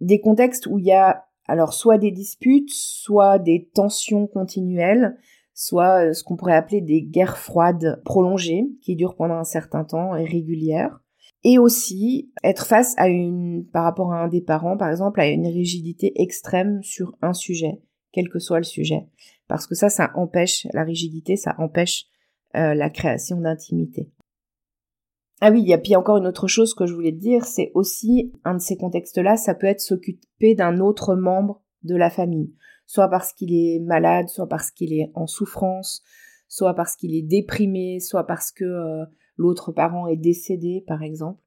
des 0.00 0.20
contextes 0.20 0.66
où 0.66 0.78
il 0.78 0.86
y 0.86 0.92
a 0.92 1.25
alors 1.48 1.74
soit 1.74 1.98
des 1.98 2.10
disputes, 2.10 2.70
soit 2.70 3.38
des 3.38 3.68
tensions 3.74 4.26
continuelles, 4.26 5.16
soit 5.54 6.08
euh, 6.08 6.12
ce 6.12 6.22
qu'on 6.22 6.36
pourrait 6.36 6.54
appeler 6.54 6.80
des 6.80 7.02
guerres 7.02 7.38
froides 7.38 8.00
prolongées 8.04 8.66
qui 8.82 8.94
durent 8.94 9.16
pendant 9.16 9.36
un 9.36 9.44
certain 9.44 9.84
temps 9.84 10.14
et 10.14 10.24
régulières. 10.24 11.00
Et 11.44 11.58
aussi 11.58 12.32
être 12.42 12.66
face 12.66 12.94
à 12.98 13.08
une, 13.08 13.64
par 13.72 13.84
rapport 13.84 14.12
à 14.12 14.22
un 14.22 14.28
des 14.28 14.40
parents, 14.40 14.76
par 14.76 14.90
exemple, 14.90 15.20
à 15.20 15.28
une 15.28 15.46
rigidité 15.46 16.20
extrême 16.20 16.82
sur 16.82 17.16
un 17.22 17.32
sujet, 17.32 17.80
quel 18.10 18.28
que 18.28 18.40
soit 18.40 18.58
le 18.58 18.64
sujet. 18.64 19.06
Parce 19.46 19.66
que 19.66 19.76
ça, 19.76 19.88
ça 19.88 20.10
empêche 20.16 20.66
la 20.72 20.82
rigidité, 20.82 21.36
ça 21.36 21.54
empêche 21.58 22.06
euh, 22.56 22.74
la 22.74 22.90
création 22.90 23.40
d'intimité. 23.40 24.10
Ah 25.42 25.50
oui, 25.50 25.60
il 25.60 25.68
y 25.68 25.74
a 25.74 25.78
puis 25.78 25.96
encore 25.96 26.16
une 26.16 26.26
autre 26.26 26.48
chose 26.48 26.72
que 26.72 26.86
je 26.86 26.94
voulais 26.94 27.12
dire, 27.12 27.44
c'est 27.44 27.70
aussi 27.74 28.32
un 28.44 28.54
de 28.54 28.60
ces 28.60 28.76
contextes-là, 28.76 29.36
ça 29.36 29.54
peut 29.54 29.66
être 29.66 29.82
s'occuper 29.82 30.54
d'un 30.54 30.80
autre 30.80 31.14
membre 31.14 31.62
de 31.82 31.94
la 31.94 32.08
famille, 32.08 32.54
soit 32.86 33.08
parce 33.08 33.34
qu'il 33.34 33.52
est 33.52 33.78
malade, 33.80 34.28
soit 34.28 34.48
parce 34.48 34.70
qu'il 34.70 34.94
est 34.94 35.10
en 35.14 35.26
souffrance, 35.26 36.02
soit 36.48 36.72
parce 36.72 36.96
qu'il 36.96 37.14
est 37.14 37.22
déprimé, 37.22 38.00
soit 38.00 38.24
parce 38.24 38.50
que 38.50 38.64
euh, 38.64 39.04
l'autre 39.36 39.72
parent 39.72 40.06
est 40.06 40.16
décédé, 40.16 40.82
par 40.86 41.02
exemple. 41.02 41.42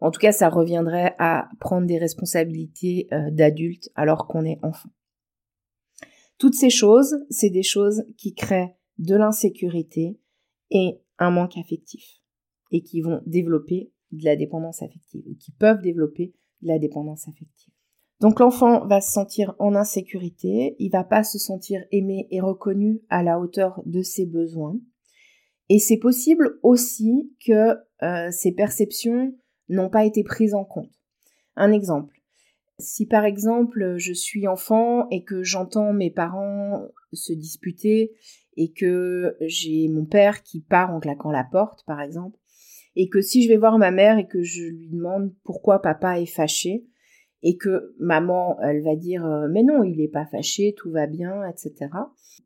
En 0.00 0.12
tout 0.12 0.20
cas, 0.20 0.32
ça 0.32 0.48
reviendrait 0.48 1.16
à 1.18 1.48
prendre 1.58 1.86
des 1.86 1.98
responsabilités 1.98 3.08
euh, 3.12 3.30
d'adulte 3.32 3.90
alors 3.96 4.28
qu'on 4.28 4.44
est 4.44 4.60
enfant. 4.62 4.90
Toutes 6.38 6.54
ces 6.54 6.70
choses, 6.70 7.16
c'est 7.28 7.50
des 7.50 7.62
choses 7.64 8.04
qui 8.16 8.34
créent 8.34 8.76
de 8.98 9.16
l'insécurité 9.16 10.20
et 10.70 11.00
un 11.18 11.30
manque 11.30 11.56
affectif 11.56 12.20
et 12.70 12.82
qui 12.82 13.00
vont 13.00 13.22
développer 13.26 13.92
de 14.12 14.24
la 14.24 14.36
dépendance 14.36 14.82
affective, 14.82 15.24
ou 15.28 15.34
qui 15.34 15.52
peuvent 15.52 15.82
développer 15.82 16.34
de 16.62 16.68
la 16.68 16.78
dépendance 16.78 17.28
affective. 17.28 17.72
Donc 18.20 18.40
l'enfant 18.40 18.86
va 18.86 19.00
se 19.00 19.12
sentir 19.12 19.54
en 19.58 19.74
insécurité, 19.74 20.74
il 20.78 20.90
va 20.90 21.04
pas 21.04 21.22
se 21.22 21.38
sentir 21.38 21.84
aimé 21.92 22.26
et 22.30 22.40
reconnu 22.40 23.02
à 23.10 23.22
la 23.22 23.38
hauteur 23.38 23.82
de 23.84 24.00
ses 24.00 24.24
besoins. 24.24 24.78
Et 25.68 25.78
c'est 25.78 25.98
possible 25.98 26.58
aussi 26.62 27.32
que 27.44 27.76
euh, 28.02 28.30
ces 28.30 28.52
perceptions 28.52 29.34
n'ont 29.68 29.90
pas 29.90 30.04
été 30.06 30.22
prises 30.22 30.54
en 30.54 30.64
compte. 30.64 30.92
Un 31.56 31.72
exemple. 31.72 32.14
Si 32.78 33.06
par 33.06 33.24
exemple 33.24 33.96
je 33.98 34.12
suis 34.12 34.46
enfant 34.46 35.08
et 35.10 35.24
que 35.24 35.42
j'entends 35.42 35.92
mes 35.92 36.10
parents 36.10 36.86
se 37.12 37.32
disputer 37.32 38.12
et 38.56 38.72
que 38.72 39.36
j'ai 39.40 39.88
mon 39.88 40.04
père 40.04 40.42
qui 40.42 40.60
part 40.60 40.94
en 40.94 41.00
claquant 41.00 41.30
la 41.30 41.44
porte 41.44 41.84
par 41.86 42.00
exemple, 42.00 42.38
et 42.96 43.08
que 43.08 43.20
si 43.20 43.42
je 43.42 43.48
vais 43.48 43.58
voir 43.58 43.78
ma 43.78 43.90
mère 43.90 44.18
et 44.18 44.26
que 44.26 44.42
je 44.42 44.64
lui 44.64 44.88
demande 44.88 45.32
pourquoi 45.44 45.80
papa 45.80 46.18
est 46.18 46.26
fâché, 46.26 46.86
et 47.42 47.56
que 47.56 47.94
maman, 48.00 48.58
elle 48.60 48.82
va 48.82 48.96
dire 48.96 49.24
euh, 49.24 49.46
mais 49.50 49.62
non, 49.62 49.84
il 49.84 50.00
est 50.00 50.08
pas 50.08 50.26
fâché, 50.26 50.74
tout 50.76 50.90
va 50.90 51.06
bien, 51.06 51.44
etc. 51.48 51.90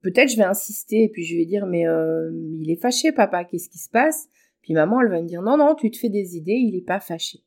Peut-être 0.02 0.30
je 0.30 0.36
vais 0.36 0.42
insister 0.42 1.04
et 1.04 1.08
puis 1.08 1.24
je 1.24 1.36
vais 1.36 1.46
dire 1.46 1.66
mais 1.66 1.86
euh, 1.86 2.30
il 2.60 2.70
est 2.70 2.80
fâché, 2.80 3.12
papa, 3.12 3.44
qu'est-ce 3.44 3.70
qui 3.70 3.78
se 3.78 3.88
passe? 3.88 4.28
Puis 4.60 4.74
maman, 4.74 5.00
elle 5.00 5.08
va 5.08 5.22
me 5.22 5.26
dire 5.26 5.42
non 5.42 5.56
non, 5.56 5.74
tu 5.74 5.90
te 5.90 5.96
fais 5.96 6.10
des 6.10 6.36
idées, 6.36 6.52
il 6.52 6.76
est 6.76 6.84
pas 6.84 7.00
fâché. 7.00 7.40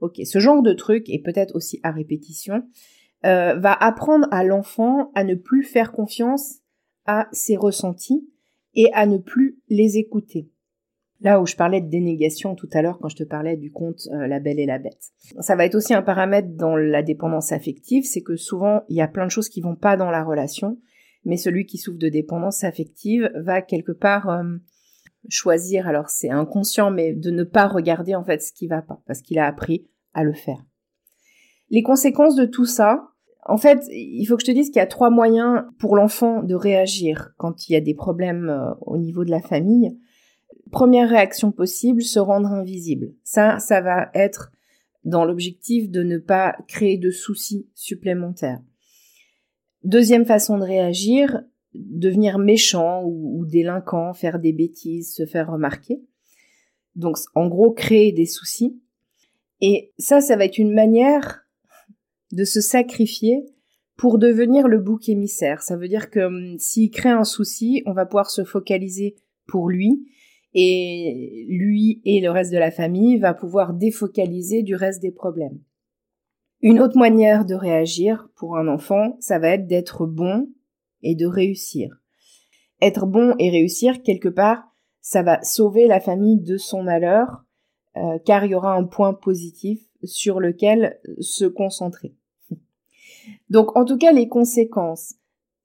Ok, 0.00 0.20
ce 0.24 0.38
genre 0.38 0.62
de 0.62 0.72
truc 0.72 1.08
et 1.08 1.20
peut-être 1.20 1.56
aussi 1.56 1.80
à 1.82 1.90
répétition 1.90 2.62
euh, 3.24 3.54
va 3.54 3.72
apprendre 3.72 4.28
à 4.30 4.44
l'enfant 4.44 5.10
à 5.14 5.24
ne 5.24 5.34
plus 5.34 5.62
faire 5.62 5.92
confiance 5.92 6.58
à 7.06 7.28
ses 7.32 7.56
ressentis 7.56 8.28
et 8.74 8.92
à 8.92 9.06
ne 9.06 9.18
plus 9.18 9.58
les 9.68 9.96
écouter. 9.96 10.50
Là 11.20 11.40
où 11.40 11.46
je 11.46 11.56
parlais 11.56 11.80
de 11.80 11.88
dénégation 11.88 12.54
tout 12.54 12.68
à 12.72 12.82
l'heure 12.82 12.98
quand 12.98 13.08
je 13.08 13.16
te 13.16 13.24
parlais 13.24 13.56
du 13.56 13.70
conte 13.70 14.08
euh, 14.12 14.26
La 14.26 14.40
Belle 14.40 14.58
et 14.58 14.66
la 14.66 14.78
Bête. 14.78 15.12
Ça 15.40 15.56
va 15.56 15.64
être 15.64 15.74
aussi 15.74 15.94
un 15.94 16.02
paramètre 16.02 16.48
dans 16.50 16.76
la 16.76 17.02
dépendance 17.02 17.52
affective, 17.52 18.04
c'est 18.04 18.22
que 18.22 18.36
souvent 18.36 18.82
il 18.88 18.96
y 18.96 19.00
a 19.00 19.08
plein 19.08 19.24
de 19.24 19.30
choses 19.30 19.48
qui 19.48 19.60
vont 19.60 19.76
pas 19.76 19.96
dans 19.96 20.10
la 20.10 20.24
relation, 20.24 20.78
mais 21.24 21.36
celui 21.36 21.66
qui 21.66 21.78
souffre 21.78 21.98
de 21.98 22.08
dépendance 22.08 22.64
affective 22.64 23.30
va 23.36 23.62
quelque 23.62 23.92
part 23.92 24.28
euh, 24.28 24.42
choisir, 25.28 25.86
alors 25.86 26.10
c'est 26.10 26.30
inconscient, 26.30 26.90
mais 26.90 27.12
de 27.14 27.30
ne 27.30 27.44
pas 27.44 27.68
regarder 27.68 28.14
en 28.14 28.24
fait 28.24 28.42
ce 28.42 28.52
qui 28.52 28.66
va 28.66 28.82
pas, 28.82 29.00
parce 29.06 29.22
qu'il 29.22 29.38
a 29.38 29.46
appris 29.46 29.86
à 30.12 30.24
le 30.24 30.34
faire. 30.34 30.62
Les 31.70 31.82
conséquences 31.82 32.36
de 32.36 32.44
tout 32.44 32.66
ça, 32.66 33.08
en 33.46 33.56
fait, 33.56 33.84
il 33.90 34.24
faut 34.26 34.36
que 34.36 34.42
je 34.42 34.46
te 34.46 34.52
dise 34.52 34.68
qu'il 34.68 34.76
y 34.76 34.80
a 34.80 34.86
trois 34.86 35.10
moyens 35.10 35.64
pour 35.78 35.96
l'enfant 35.96 36.42
de 36.42 36.54
réagir 36.54 37.34
quand 37.36 37.68
il 37.68 37.72
y 37.72 37.76
a 37.76 37.80
des 37.80 37.94
problèmes 37.94 38.48
euh, 38.48 38.74
au 38.80 38.96
niveau 38.96 39.24
de 39.24 39.30
la 39.30 39.40
famille 39.40 39.96
première 40.70 41.08
réaction 41.08 41.52
possible, 41.52 42.02
se 42.02 42.18
rendre 42.18 42.48
invisible. 42.48 43.14
Ça, 43.22 43.58
ça 43.58 43.80
va 43.80 44.10
être 44.14 44.52
dans 45.04 45.24
l'objectif 45.24 45.90
de 45.90 46.02
ne 46.02 46.18
pas 46.18 46.56
créer 46.66 46.98
de 46.98 47.10
soucis 47.10 47.68
supplémentaires. 47.74 48.60
Deuxième 49.82 50.24
façon 50.24 50.58
de 50.58 50.64
réagir, 50.64 51.42
devenir 51.74 52.38
méchant 52.38 53.02
ou, 53.04 53.44
délinquant, 53.46 54.14
faire 54.14 54.38
des 54.38 54.52
bêtises, 54.52 55.14
se 55.14 55.26
faire 55.26 55.50
remarquer. 55.50 56.02
Donc, 56.96 57.18
en 57.34 57.48
gros, 57.48 57.72
créer 57.72 58.12
des 58.12 58.26
soucis. 58.26 58.80
Et 59.60 59.92
ça, 59.98 60.20
ça 60.20 60.36
va 60.36 60.44
être 60.44 60.58
une 60.58 60.72
manière 60.72 61.46
de 62.32 62.44
se 62.44 62.60
sacrifier 62.60 63.44
pour 63.96 64.18
devenir 64.18 64.68
le 64.68 64.78
bouc 64.78 65.08
émissaire. 65.08 65.62
Ça 65.62 65.76
veut 65.76 65.88
dire 65.88 66.10
que 66.10 66.20
hum, 66.20 66.58
s'il 66.58 66.90
crée 66.90 67.10
un 67.10 67.24
souci, 67.24 67.82
on 67.86 67.92
va 67.92 68.06
pouvoir 68.06 68.30
se 68.30 68.44
focaliser 68.44 69.16
pour 69.46 69.68
lui 69.68 70.08
et 70.54 71.44
lui 71.48 72.00
et 72.04 72.20
le 72.20 72.30
reste 72.30 72.52
de 72.52 72.58
la 72.58 72.70
famille 72.70 73.18
va 73.18 73.34
pouvoir 73.34 73.74
défocaliser 73.74 74.62
du 74.62 74.76
reste 74.76 75.02
des 75.02 75.10
problèmes. 75.10 75.58
Une 76.60 76.80
autre 76.80 76.96
manière 76.96 77.44
de 77.44 77.54
réagir 77.54 78.28
pour 78.36 78.56
un 78.56 78.68
enfant, 78.68 79.16
ça 79.20 79.38
va 79.38 79.48
être 79.48 79.66
d'être 79.66 80.06
bon 80.06 80.48
et 81.02 81.14
de 81.14 81.26
réussir. 81.26 82.00
Être 82.80 83.06
bon 83.06 83.34
et 83.38 83.50
réussir, 83.50 84.02
quelque 84.02 84.28
part, 84.28 84.64
ça 85.00 85.22
va 85.22 85.42
sauver 85.42 85.86
la 85.86 86.00
famille 86.00 86.40
de 86.40 86.56
son 86.56 86.82
malheur, 86.82 87.44
euh, 87.96 88.18
car 88.24 88.44
il 88.44 88.52
y 88.52 88.54
aura 88.54 88.74
un 88.74 88.84
point 88.84 89.12
positif 89.12 89.82
sur 90.04 90.40
lequel 90.40 90.98
se 91.20 91.44
concentrer. 91.44 92.14
Donc 93.50 93.76
en 93.76 93.84
tout 93.84 93.98
cas, 93.98 94.12
les 94.12 94.28
conséquences 94.28 95.16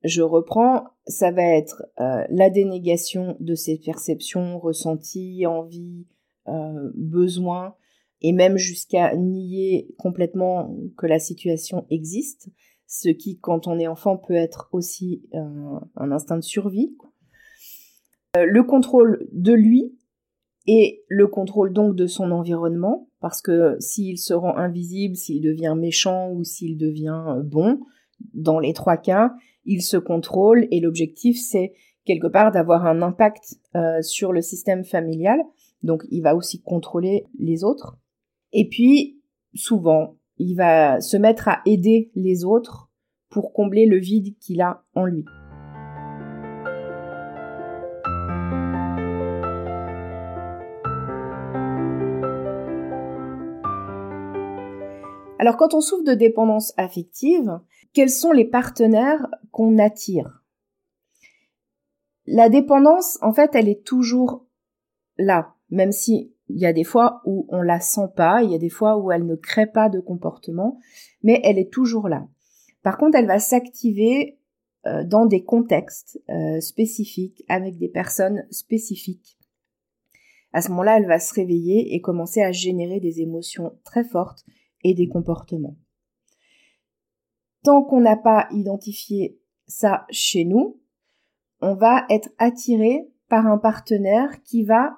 je 0.02 0.22
reprends, 0.22 0.84
ça 1.06 1.30
va 1.30 1.42
être 1.42 1.84
euh, 2.00 2.24
la 2.30 2.50
dénégation 2.50 3.36
de 3.40 3.54
ses 3.54 3.78
perceptions, 3.78 4.58
ressentis, 4.58 5.46
envies, 5.46 6.06
euh, 6.48 6.90
besoins, 6.94 7.74
et 8.22 8.32
même 8.32 8.56
jusqu'à 8.56 9.14
nier 9.16 9.94
complètement 9.98 10.76
que 10.96 11.06
la 11.06 11.18
situation 11.18 11.86
existe, 11.90 12.48
ce 12.86 13.08
qui, 13.08 13.38
quand 13.38 13.66
on 13.66 13.78
est 13.78 13.86
enfant, 13.86 14.16
peut 14.16 14.34
être 14.34 14.68
aussi 14.72 15.22
un 15.32 16.12
instinct 16.12 16.36
de 16.36 16.42
survie. 16.42 16.96
Euh, 18.36 18.44
le 18.46 18.62
contrôle 18.62 19.28
de 19.32 19.52
lui 19.52 19.96
et 20.66 21.02
le 21.08 21.26
contrôle 21.26 21.72
donc 21.72 21.96
de 21.96 22.06
son 22.06 22.30
environnement, 22.30 23.08
parce 23.20 23.42
que 23.42 23.76
s'il 23.80 24.18
se 24.18 24.34
rend 24.34 24.56
invisible, 24.56 25.16
s'il 25.16 25.42
devient 25.42 25.74
méchant 25.76 26.30
ou 26.30 26.44
s'il 26.44 26.76
devient 26.76 27.38
bon, 27.44 27.80
dans 28.34 28.58
les 28.58 28.72
trois 28.72 28.96
cas, 28.96 29.32
il 29.64 29.82
se 29.82 29.96
contrôle 29.96 30.66
et 30.70 30.80
l'objectif 30.80 31.38
c'est 31.38 31.72
quelque 32.04 32.26
part 32.26 32.50
d'avoir 32.50 32.86
un 32.86 33.02
impact 33.02 33.58
euh, 33.76 34.02
sur 34.02 34.32
le 34.32 34.42
système 34.42 34.84
familial. 34.84 35.40
Donc 35.82 36.02
il 36.10 36.22
va 36.22 36.34
aussi 36.34 36.60
contrôler 36.62 37.24
les 37.38 37.64
autres. 37.64 37.98
Et 38.52 38.68
puis 38.68 39.20
souvent, 39.54 40.16
il 40.38 40.54
va 40.54 41.00
se 41.00 41.16
mettre 41.16 41.48
à 41.48 41.60
aider 41.66 42.10
les 42.14 42.44
autres 42.44 42.90
pour 43.30 43.52
combler 43.52 43.86
le 43.86 43.98
vide 43.98 44.36
qu'il 44.38 44.60
a 44.60 44.82
en 44.94 45.04
lui. 45.04 45.24
Alors 55.38 55.56
quand 55.56 55.72
on 55.72 55.80
souffre 55.80 56.04
de 56.04 56.12
dépendance 56.12 56.74
affective, 56.76 57.60
quels 57.92 58.10
sont 58.10 58.32
les 58.32 58.44
partenaires 58.44 59.26
qu'on 59.50 59.78
attire? 59.78 60.44
La 62.26 62.48
dépendance, 62.48 63.18
en 63.22 63.32
fait, 63.32 63.54
elle 63.54 63.68
est 63.68 63.84
toujours 63.84 64.46
là, 65.18 65.54
même 65.70 65.92
si 65.92 66.32
il 66.48 66.60
y 66.60 66.66
a 66.66 66.72
des 66.72 66.84
fois 66.84 67.22
où 67.24 67.46
on 67.48 67.62
la 67.62 67.80
sent 67.80 68.08
pas, 68.16 68.42
il 68.42 68.50
y 68.50 68.54
a 68.54 68.58
des 68.58 68.68
fois 68.68 68.96
où 68.96 69.10
elle 69.12 69.26
ne 69.26 69.36
crée 69.36 69.66
pas 69.66 69.88
de 69.88 70.00
comportement, 70.00 70.78
mais 71.22 71.40
elle 71.44 71.58
est 71.58 71.72
toujours 71.72 72.08
là. 72.08 72.26
Par 72.82 72.98
contre, 72.98 73.16
elle 73.16 73.26
va 73.26 73.38
s'activer 73.38 74.38
euh, 74.86 75.04
dans 75.04 75.26
des 75.26 75.44
contextes 75.44 76.20
euh, 76.30 76.60
spécifiques, 76.60 77.44
avec 77.48 77.78
des 77.78 77.88
personnes 77.88 78.46
spécifiques. 78.50 79.38
À 80.52 80.62
ce 80.62 80.70
moment-là, 80.70 80.96
elle 80.96 81.06
va 81.06 81.20
se 81.20 81.34
réveiller 81.34 81.94
et 81.94 82.00
commencer 82.00 82.42
à 82.42 82.50
générer 82.50 82.98
des 82.98 83.20
émotions 83.20 83.78
très 83.84 84.04
fortes 84.04 84.44
et 84.82 84.94
des 84.94 85.06
comportements. 85.06 85.76
Tant 87.62 87.82
qu'on 87.82 88.00
n'a 88.00 88.16
pas 88.16 88.48
identifié 88.52 89.38
ça 89.66 90.06
chez 90.10 90.44
nous, 90.44 90.80
on 91.60 91.74
va 91.74 92.06
être 92.08 92.30
attiré 92.38 93.08
par 93.28 93.46
un 93.46 93.58
partenaire 93.58 94.42
qui 94.42 94.64
va 94.64 94.96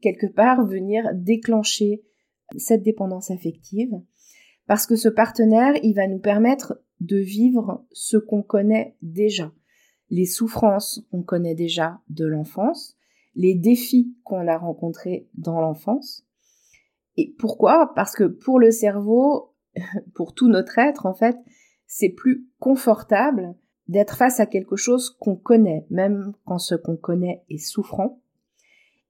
quelque 0.00 0.26
part 0.26 0.66
venir 0.66 1.08
déclencher 1.14 2.02
cette 2.56 2.82
dépendance 2.82 3.30
affective. 3.30 3.92
Parce 4.66 4.86
que 4.86 4.96
ce 4.96 5.08
partenaire, 5.08 5.74
il 5.82 5.94
va 5.94 6.08
nous 6.08 6.18
permettre 6.18 6.80
de 7.00 7.18
vivre 7.18 7.84
ce 7.92 8.16
qu'on 8.16 8.42
connaît 8.42 8.96
déjà, 9.02 9.52
les 10.10 10.26
souffrances 10.26 11.06
qu'on 11.10 11.22
connaît 11.22 11.54
déjà 11.54 12.00
de 12.08 12.26
l'enfance, 12.26 12.96
les 13.34 13.54
défis 13.54 14.14
qu'on 14.24 14.48
a 14.48 14.56
rencontrés 14.56 15.28
dans 15.34 15.60
l'enfance. 15.60 16.26
Et 17.16 17.34
pourquoi? 17.38 17.92
Parce 17.94 18.14
que 18.14 18.24
pour 18.24 18.58
le 18.58 18.70
cerveau, 18.70 19.54
pour 20.14 20.34
tout 20.34 20.48
notre 20.48 20.78
être 20.78 21.06
en 21.06 21.14
fait, 21.14 21.36
c'est 21.86 22.10
plus 22.10 22.46
confortable 22.58 23.54
d'être 23.88 24.16
face 24.16 24.40
à 24.40 24.46
quelque 24.46 24.76
chose 24.76 25.10
qu'on 25.10 25.36
connaît, 25.36 25.86
même 25.90 26.32
quand 26.44 26.58
ce 26.58 26.74
qu'on 26.74 26.96
connaît 26.96 27.42
est 27.48 27.64
souffrant. 27.64 28.20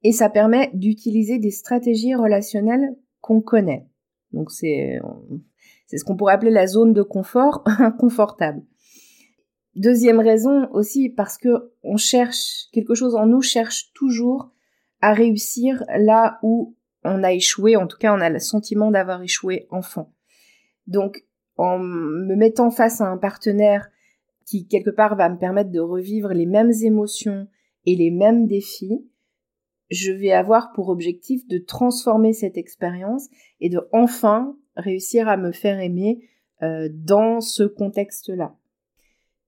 Et 0.03 0.12
ça 0.12 0.29
permet 0.29 0.71
d'utiliser 0.75 1.39
des 1.39 1.51
stratégies 1.51 2.15
relationnelles 2.15 2.97
qu'on 3.21 3.41
connaît. 3.41 3.87
Donc 4.33 4.51
c'est, 4.51 5.01
c'est 5.87 5.99
ce 5.99 6.05
qu'on 6.05 6.17
pourrait 6.17 6.35
appeler 6.35 6.51
la 6.51 6.67
zone 6.67 6.93
de 6.93 7.03
confort 7.03 7.62
inconfortable. 7.67 8.62
Deuxième 9.75 10.21
raison 10.21 10.69
aussi 10.73 11.11
parce 11.11 11.37
que 11.37 11.71
on 11.83 11.97
cherche 11.97 12.69
quelque 12.73 12.95
chose 12.95 13.15
en 13.15 13.27
nous 13.27 13.43
cherche 13.43 13.93
toujours 13.93 14.51
à 15.01 15.12
réussir 15.12 15.85
là 15.99 16.39
où 16.43 16.75
on 17.05 17.23
a 17.23 17.33
échoué, 17.33 17.77
en 17.77 17.87
tout 17.87 17.99
cas 17.99 18.15
on 18.15 18.21
a 18.21 18.31
le 18.31 18.39
sentiment 18.39 18.91
d'avoir 18.91 19.23
échoué 19.23 19.67
enfant. 19.71 20.12
Donc 20.87 21.26
en 21.57 21.79
me 21.79 22.35
mettant 22.35 22.71
face 22.71 23.01
à 23.01 23.07
un 23.07 23.16
partenaire 23.16 23.88
qui 24.45 24.66
quelque 24.66 24.90
part 24.90 25.16
va 25.16 25.29
me 25.29 25.38
permettre 25.38 25.71
de 25.71 25.81
revivre 25.81 26.29
les 26.29 26.47
mêmes 26.47 26.73
émotions 26.83 27.49
et 27.85 27.97
les 27.97 28.11
mêmes 28.11 28.47
défis, 28.47 29.09
je 29.90 30.12
vais 30.12 30.33
avoir 30.33 30.73
pour 30.73 30.88
objectif 30.88 31.47
de 31.47 31.59
transformer 31.59 32.33
cette 32.33 32.57
expérience 32.57 33.29
et 33.61 33.69
de 33.69 33.81
enfin 33.92 34.57
réussir 34.77 35.29
à 35.29 35.37
me 35.37 35.53
faire 35.53 35.81
aimer 35.81 36.29
euh, 36.62 36.88
dans 36.92 37.40
ce 37.40 37.62
contexte-là. 37.62 38.57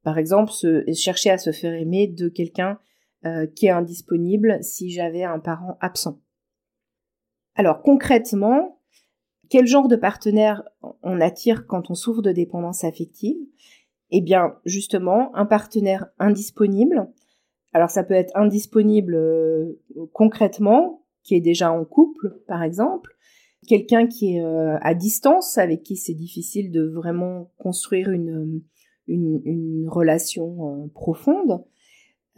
Par 0.03 0.19
exemple, 0.19 0.53
chercher 0.95 1.31
à 1.31 1.39
se 1.39 1.53
faire 1.53 1.75
aimer 1.75 2.07
de 2.07 2.29
quelqu'un 2.29 2.79
euh, 3.25 3.47
qui 3.47 3.67
est 3.67 3.71
indisponible 3.71 4.59
si 4.63 4.91
j'avais 4.91 5.25
un 5.25 5.41
parent 5.41 5.77
absent. 5.81 6.21
Alors 7.57 7.83
concrètement, 7.83 8.78
quel 9.49 9.67
genre 9.67 9.89
de 9.89 9.97
partenaire 9.97 10.63
on 11.03 11.21
attire 11.21 11.67
quand 11.67 11.91
on 11.91 11.95
souffre 11.95 12.23
de 12.23 12.33
dépendance 12.33 12.85
affective? 12.85 13.37
Eh 14.11 14.21
bien, 14.21 14.57
justement, 14.65 15.35
un 15.37 15.47
partenaire 15.47 16.07
indisponible. 16.19 17.09
Alors 17.73 17.91
ça 17.91 18.05
peut 18.05 18.15
être 18.15 18.35
indisponible 18.35 19.15
euh, 19.15 19.81
concrètement, 20.13 21.05
qui 21.23 21.35
est 21.35 21.41
déjà 21.41 21.71
en 21.71 21.85
couple, 21.85 22.41
par 22.47 22.63
exemple, 22.63 23.17
quelqu'un 23.67 24.07
qui 24.07 24.37
est 24.37 24.43
euh, 24.43 24.79
à 24.81 24.95
distance, 24.95 25.59
avec 25.59 25.83
qui 25.83 25.97
c'est 25.97 26.15
difficile 26.15 26.71
de 26.71 26.89
vraiment 26.89 27.51
construire 27.59 28.11
une, 28.11 28.63
une, 29.07 29.87
relation 29.89 30.89
profonde. 30.95 31.65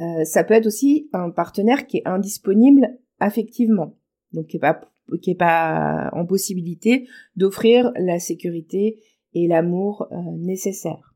Euh, 0.00 0.24
ça 0.24 0.44
peut 0.44 0.54
être 0.54 0.66
aussi 0.66 1.08
un 1.12 1.30
partenaire 1.30 1.86
qui 1.86 1.98
est 1.98 2.08
indisponible 2.08 2.98
affectivement, 3.18 3.98
donc 4.32 4.46
qui 4.46 4.58
pas 4.58 4.80
qui 5.18 5.30
est 5.30 5.38
pas 5.38 6.10
en 6.12 6.26
possibilité 6.26 7.08
d'offrir 7.36 7.92
la 7.96 8.18
sécurité 8.18 9.00
et 9.34 9.48
l'amour 9.48 10.08
euh, 10.10 10.16
nécessaires. 10.38 11.14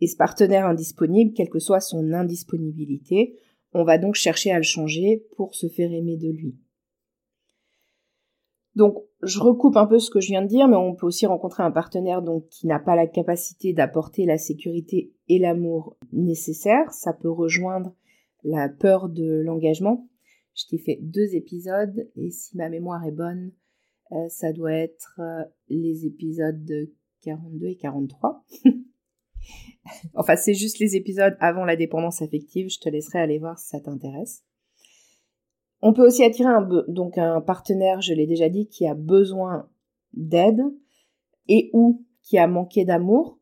Et 0.00 0.06
ce 0.06 0.16
partenaire 0.16 0.66
indisponible, 0.66 1.32
quelle 1.34 1.50
que 1.50 1.58
soit 1.58 1.80
son 1.80 2.12
indisponibilité, 2.12 3.36
on 3.72 3.84
va 3.84 3.98
donc 3.98 4.14
chercher 4.14 4.50
à 4.50 4.56
le 4.56 4.62
changer 4.62 5.26
pour 5.36 5.54
se 5.54 5.68
faire 5.68 5.92
aimer 5.92 6.16
de 6.16 6.30
lui. 6.30 6.56
Donc, 8.76 8.96
je 9.22 9.40
recoupe 9.40 9.76
un 9.76 9.86
peu 9.86 9.98
ce 9.98 10.10
que 10.10 10.20
je 10.20 10.28
viens 10.28 10.42
de 10.42 10.48
dire, 10.48 10.68
mais 10.68 10.76
on 10.76 10.94
peut 10.94 11.06
aussi 11.06 11.26
rencontrer 11.26 11.62
un 11.62 11.70
partenaire 11.70 12.22
qui 12.50 12.66
n'a 12.66 12.78
pas 12.78 12.96
la 12.96 13.06
capacité 13.06 13.72
d'apporter 13.72 14.24
la 14.24 14.38
sécurité 14.38 15.12
et 15.28 15.38
l'amour 15.38 15.96
nécessaires. 16.12 16.90
Ça 16.92 17.12
peut 17.12 17.30
rejoindre 17.30 17.94
la 18.44 18.68
peur 18.68 19.08
de 19.08 19.42
l'engagement. 19.44 20.08
Je 20.54 20.64
t'ai 20.68 20.78
fait 20.78 20.98
deux 21.00 21.34
épisodes 21.34 22.08
et 22.16 22.30
si 22.30 22.56
ma 22.56 22.68
mémoire 22.68 23.04
est 23.04 23.12
bonne, 23.12 23.52
euh, 24.12 24.28
ça 24.28 24.52
doit 24.52 24.72
être 24.72 25.20
euh, 25.20 25.44
les 25.68 26.06
épisodes 26.06 26.64
de 26.64 26.92
42 27.22 27.66
et 27.66 27.76
43. 27.76 28.44
enfin, 30.14 30.36
c'est 30.36 30.54
juste 30.54 30.78
les 30.78 30.96
épisodes 30.96 31.36
avant 31.40 31.64
la 31.64 31.76
dépendance 31.76 32.22
affective. 32.22 32.68
Je 32.70 32.80
te 32.80 32.88
laisserai 32.88 33.20
aller 33.20 33.38
voir 33.38 33.58
si 33.58 33.68
ça 33.68 33.80
t'intéresse. 33.80 34.42
On 35.82 35.92
peut 35.92 36.06
aussi 36.06 36.24
attirer 36.24 36.50
un, 36.50 36.68
donc 36.88 37.16
un 37.16 37.40
partenaire, 37.40 38.00
je 38.00 38.12
l'ai 38.12 38.26
déjà 38.26 38.48
dit, 38.48 38.68
qui 38.68 38.86
a 38.86 38.94
besoin 38.94 39.68
d'aide 40.12 40.60
et 41.48 41.70
ou 41.72 42.04
qui 42.22 42.38
a 42.38 42.46
manqué 42.46 42.84
d'amour. 42.84 43.38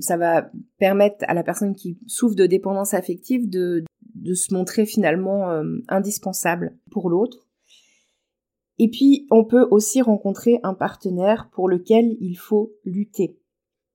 Ça 0.00 0.16
va 0.16 0.50
permettre 0.78 1.24
à 1.28 1.34
la 1.34 1.42
personne 1.42 1.74
qui 1.74 1.98
souffre 2.06 2.34
de 2.34 2.46
dépendance 2.46 2.94
affective 2.94 3.48
de, 3.48 3.84
de 4.14 4.34
se 4.34 4.54
montrer 4.54 4.86
finalement 4.86 5.50
euh, 5.50 5.64
indispensable 5.88 6.76
pour 6.90 7.10
l'autre. 7.10 7.48
Et 8.78 8.88
puis, 8.88 9.26
on 9.30 9.44
peut 9.44 9.66
aussi 9.70 10.02
rencontrer 10.02 10.58
un 10.62 10.74
partenaire 10.74 11.48
pour 11.52 11.68
lequel 11.68 12.16
il 12.20 12.34
faut 12.34 12.72
lutter. 12.84 13.38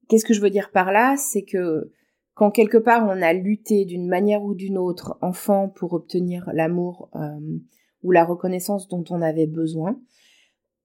Qu'est-ce 0.08 0.26
que 0.26 0.34
je 0.34 0.42
veux 0.42 0.50
dire 0.50 0.72
par 0.72 0.92
là? 0.92 1.16
C'est 1.18 1.44
que 1.44 1.92
quand 2.34 2.52
quelque 2.52 2.78
part 2.78 3.06
on 3.06 3.22
a 3.22 3.34
lutté 3.34 3.84
d'une 3.84 4.08
manière 4.08 4.42
ou 4.44 4.56
d'une 4.56 4.78
autre, 4.78 5.18
enfant, 5.22 5.68
pour 5.68 5.94
obtenir 5.94 6.50
l'amour 6.54 7.10
euh, 7.16 7.60
ou 8.02 8.12
la 8.12 8.24
reconnaissance 8.24 8.88
dont 8.88 9.04
on 9.10 9.22
avait 9.22 9.48
besoin, 9.48 10.00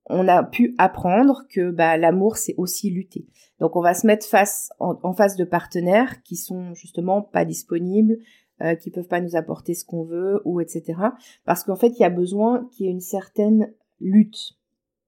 on 0.07 0.27
a 0.29 0.43
pu 0.43 0.75
apprendre 0.79 1.45
que 1.49 1.71
bah, 1.71 1.97
l'amour 1.97 2.37
c'est 2.37 2.57
aussi 2.59 2.91
lutter. 2.91 3.27
Donc 3.61 3.77
on 3.77 3.81
va 3.81 3.95
se 3.95 4.07
mettre 4.07 4.27
face 4.27 4.71
en, 4.81 5.13
face 5.15 5.37
de 5.37 5.45
partenaires 5.45 6.23
qui 6.23 6.37
sont 6.37 6.75
justement 6.75 7.23
pas 7.23 7.45
disponibles, 7.45 8.19
euh, 8.63 8.77
qui 8.77 8.91
peuvent 8.91 9.09
pas 9.09 9.21
nous 9.21 9.35
apporter 9.35 9.75
ce 9.75 9.85
qu'on 9.85 10.05
veut 10.05 10.41
ou 10.45 10.61
etc. 10.61 10.95
Parce 11.45 11.65
qu'en 11.65 11.75
fait, 11.75 11.89
il 11.89 12.03
y 12.03 12.05
a 12.05 12.11
besoin 12.11 12.69
qu'il 12.71 12.87
y 12.87 12.89
ait 12.89 12.93
une 12.93 13.01
certaine 13.01 13.75
lutte. 14.01 14.57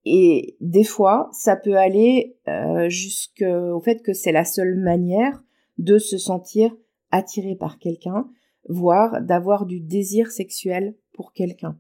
Et 0.05 0.57
des 0.61 0.85
fois, 0.85 1.29
ça 1.33 1.57
peut 1.57 1.77
aller 1.77 2.37
euh, 2.49 2.89
jusqu'au 2.89 3.81
fait 3.81 4.03
que 4.03 4.13
c'est 4.13 4.33
la 4.33 4.45
seule 4.45 4.77
manière 4.77 5.45
de 5.79 5.99
se 5.99 6.19
sentir 6.19 6.75
attiré 7.11 7.55
par 7.55 7.79
quelqu'un, 7.79 8.29
voire 8.69 9.23
d'avoir 9.23 9.67
du 9.67 9.81
désir 9.81 10.31
sexuel 10.31 10.97
pour 11.13 11.33
quelqu'un. 11.33 11.79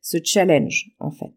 Ce 0.00 0.18
challenge, 0.22 0.90
en 1.00 1.10
fait. 1.10 1.34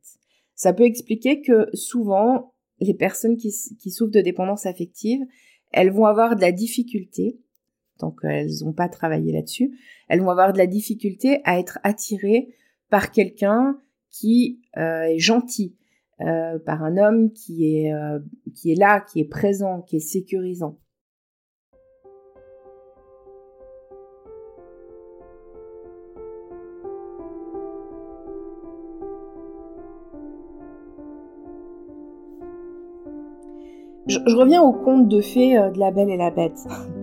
Ça 0.54 0.74
peut 0.74 0.86
expliquer 0.86 1.42
que 1.42 1.70
souvent, 1.74 2.54
les 2.80 2.94
personnes 2.94 3.38
qui, 3.38 3.52
qui 3.80 3.92
souffrent 3.92 4.12
de 4.12 4.22
dépendance 4.22 4.66
affective, 4.66 5.22
elles 5.72 5.92
vont 5.92 6.06
avoir 6.06 6.36
de 6.36 6.42
la 6.42 6.52
difficulté 6.52 7.40
tant 7.98 8.12
qu'elles 8.12 8.50
n'ont 8.64 8.74
pas 8.74 8.90
travaillé 8.90 9.32
là-dessus, 9.32 9.78
elles 10.08 10.22
vont 10.22 10.30
avoir 10.30 10.54
de 10.54 10.58
la 10.58 10.68
difficulté 10.68 11.42
à 11.44 11.60
être 11.60 11.80
attirées 11.84 12.50
par 12.90 13.12
quelqu'un 13.12 13.80
qui 14.10 14.62
euh, 14.78 15.04
est 15.04 15.20
gentil, 15.20 15.76
euh, 16.22 16.58
par 16.60 16.84
un 16.84 16.98
homme 16.98 17.32
qui 17.32 17.76
est, 17.76 17.94
euh, 17.94 18.20
qui 18.54 18.72
est 18.72 18.76
là, 18.76 19.02
qui 19.02 19.20
est 19.20 19.26
présent, 19.26 19.82
qui 19.82 19.98
est 19.98 20.00
sécurisant. 20.00 20.78
Je 34.08 34.36
reviens 34.36 34.62
au 34.62 34.72
conte 34.72 35.10
de 35.10 35.20
fées 35.20 35.56
de 35.56 35.80
la 35.80 35.90
Belle 35.90 36.12
et 36.12 36.18
la 36.18 36.30
Bête. 36.30 36.60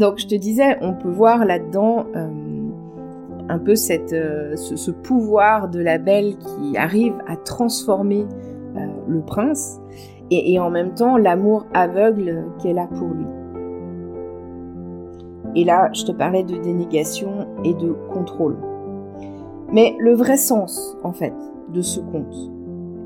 Donc 0.00 0.18
je 0.18 0.26
te 0.26 0.34
disais, 0.34 0.78
on 0.80 0.94
peut 0.94 1.10
voir 1.10 1.44
là-dedans 1.44 2.06
euh, 2.16 2.26
un 3.50 3.58
peu 3.58 3.72
euh, 3.72 4.56
ce, 4.56 4.90
pouvoir 4.90 5.68
de 5.68 5.78
la 5.78 5.98
belle 5.98 6.36
qui 6.38 6.78
arrive 6.78 7.12
à 7.28 7.36
transformer 7.36 8.24
euh, 8.76 8.86
le 9.06 9.20
prince 9.20 9.78
et, 10.30 10.58
en 10.58 10.70
même 10.70 10.94
temps 10.94 11.18
l'amour 11.18 11.66
aveugle 11.74 12.46
qu'elle 12.62 12.78
a 12.78 12.86
pour 12.86 13.08
lui. 13.08 13.26
Et 15.54 15.64
là, 15.64 15.90
je 15.92 16.04
te 16.04 16.12
parlais 16.12 16.44
de 16.44 16.56
dénégation 16.56 17.46
et 17.64 17.74
de 17.74 17.94
contrôle. 18.10 18.56
Mais 19.70 19.96
le 19.98 20.14
vrai 20.14 20.38
sens, 20.38 20.96
en 21.02 21.12
fait, 21.12 21.34
de 21.74 21.82
ce 21.82 22.00
conte, 22.00 22.50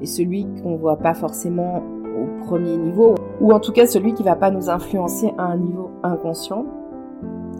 et 0.00 0.06
celui 0.06 0.46
qu'on 0.62 0.76
voit 0.76 0.98
pas 0.98 1.14
forcément 1.14 1.82
au 2.04 2.44
premier 2.44 2.76
niveau, 2.76 3.16
ou 3.40 3.52
en 3.52 3.58
tout 3.58 3.72
cas 3.72 3.86
celui 3.86 4.12
qui 4.14 4.22
va 4.22 4.36
pas 4.36 4.50
nous 4.50 4.70
influencer 4.70 5.32
à 5.38 5.44
un 5.44 5.56
niveau 5.56 5.90
inconscient, 6.02 6.66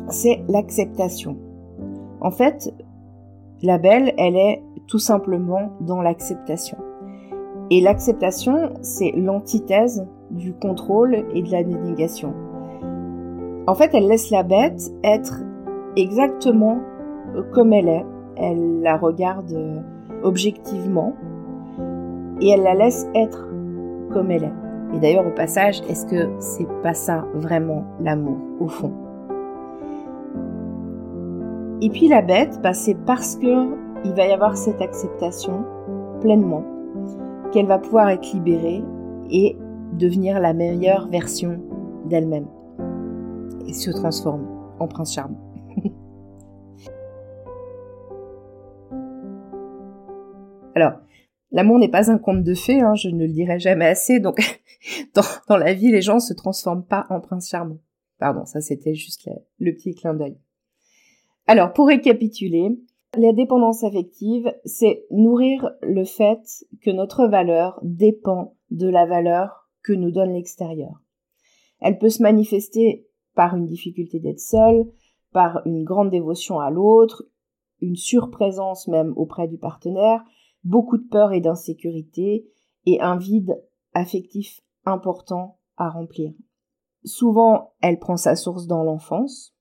c'est 0.09 0.43
l'acceptation. 0.49 1.37
En 2.21 2.31
fait, 2.31 2.73
la 3.63 3.79
belle, 3.79 4.13
elle 4.19 4.37
est 4.37 4.63
tout 4.87 4.99
simplement 4.99 5.71
dans 5.81 6.03
l'acceptation. 6.03 6.79
Et 7.71 7.81
l'acceptation, 7.81 8.75
c'est 8.83 9.13
l'antithèse 9.13 10.07
du 10.31 10.53
contrôle 10.53 11.25
et 11.35 11.43
de 11.43 11.51
la 11.51 11.65
dénégation. 11.65 12.35
En 13.67 13.75
fait, 13.75 13.91
elle 13.95 14.09
laisse 14.09 14.31
la 14.31 14.43
bête 14.43 14.93
être 15.03 15.41
exactement 15.97 16.79
comme 17.53 17.73
elle 17.73 17.89
est. 17.89 18.05
Elle 18.37 18.81
la 18.83 18.97
regarde 18.97 19.83
objectivement 20.23 21.15
et 22.41 22.51
elle 22.51 22.63
la 22.63 22.75
laisse 22.75 23.07
être 23.15 23.49
comme 24.13 24.31
elle 24.31 24.45
est. 24.45 24.53
Et 24.95 24.99
d'ailleurs, 24.99 25.27
au 25.27 25.35
passage, 25.35 25.81
est-ce 25.89 26.07
que 26.07 26.29
c'est 26.39 26.69
pas 26.83 26.95
ça 26.95 27.25
vraiment 27.35 27.85
l'amour, 28.01 28.37
au 28.61 28.69
fond? 28.69 28.93
Et 31.85 31.91
puis 31.91 32.09
la 32.09 32.23
bête, 32.23 32.61
bah, 32.63 32.73
c'est 32.73 32.95
parce 32.95 33.37
que 33.37 34.07
il 34.07 34.15
va 34.15 34.27
y 34.27 34.33
avoir 34.33 34.57
cette 34.57 34.81
acceptation 34.81 35.67
pleinement 36.23 36.65
qu'elle 37.53 37.67
va 37.67 37.79
pouvoir 37.79 38.09
être 38.09 38.33
libérée 38.33 38.83
et 39.29 39.59
devenir 39.93 40.41
la 40.41 40.55
meilleure 40.55 41.09
version 41.11 41.61
d'elle-même 42.07 42.47
et 43.67 43.75
se 43.75 43.91
transformer 43.91 44.49
en 44.81 44.89
prince 44.89 45.13
charmant. 45.13 45.39
Alors, 50.75 50.93
l'amour 51.53 51.79
n'est 51.79 51.91
pas 51.91 52.11
un 52.11 52.17
conte 52.17 52.45
de 52.45 52.55
fées, 52.55 52.81
hein, 52.81 52.95
je 52.95 53.11
ne 53.11 53.27
le 53.27 53.29
dirai 53.29 53.59
jamais 53.59 53.89
assez, 53.89 54.21
donc 54.21 54.39
dans, 55.49 55.59
la 55.59 55.75
vie, 55.75 55.93
les 55.93 56.01
gens 56.01 56.19
se 56.19 56.33
transforment 56.33 56.87
pas 56.87 57.05
en 57.11 57.21
prince 57.21 57.51
charmant. 57.51 57.77
Pardon, 58.19 58.47
ça 58.47 58.63
c'était 58.63 58.95
juste 58.95 59.29
le 59.59 59.75
petit 59.75 59.95
clin 59.95 60.15
d'œil. 60.15 60.39
Alors, 61.47 61.73
pour 61.73 61.89
récapituler, 61.89 62.79
la 63.17 63.33
dépendance 63.33 63.85
affective, 63.85 64.53
c'est 64.65 65.05
nourrir 65.11 65.71
le 65.83 66.05
fait 66.05 66.65
que 66.83 66.91
notre 66.91 67.27
valeur 67.27 67.79
dépend 67.83 68.57
de 68.71 68.89
la 68.89 69.07
valeur 69.07 69.69
que 69.83 69.93
nous 69.93 70.11
donne 70.11 70.33
l'extérieur. 70.33 71.01
Elle 71.81 71.99
peut 71.99 72.09
se 72.09 72.23
manifester 72.23 73.07
par 73.35 73.57
une 73.57 73.67
difficulté 73.67 74.21
d'être 74.21 74.41
seule, 74.41 74.91
par 75.33 75.61
une 75.67 75.85
grande 75.85 76.11
dévotion 76.11 76.61
à 76.61 76.71
l'autre, 76.71 77.25
une 77.81 77.97
surprésence 77.97 78.89
même 78.89 79.13
auprès 79.17 79.47
du 79.47 79.59
partenaire, 79.59 80.25
beaucoup 80.65 80.97
de 80.97 81.07
peur 81.07 81.33
et 81.33 81.41
d'insécurité 81.41 82.49
et 82.87 83.01
un 83.01 83.17
vide 83.17 83.61
affectif 83.93 84.61
important 84.87 85.59
à 85.77 85.91
remplir. 85.91 86.33
Souvent, 87.05 87.75
elle 87.83 87.99
prend 87.99 88.17
sa 88.17 88.35
source 88.35 88.67
dans 88.67 88.83
l'enfance, 88.83 89.55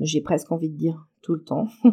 j'ai 0.00 0.20
presque 0.20 0.50
envie 0.52 0.70
de 0.70 0.76
dire 0.76 1.07
tout 1.22 1.34
le 1.34 1.42
temps. 1.42 1.68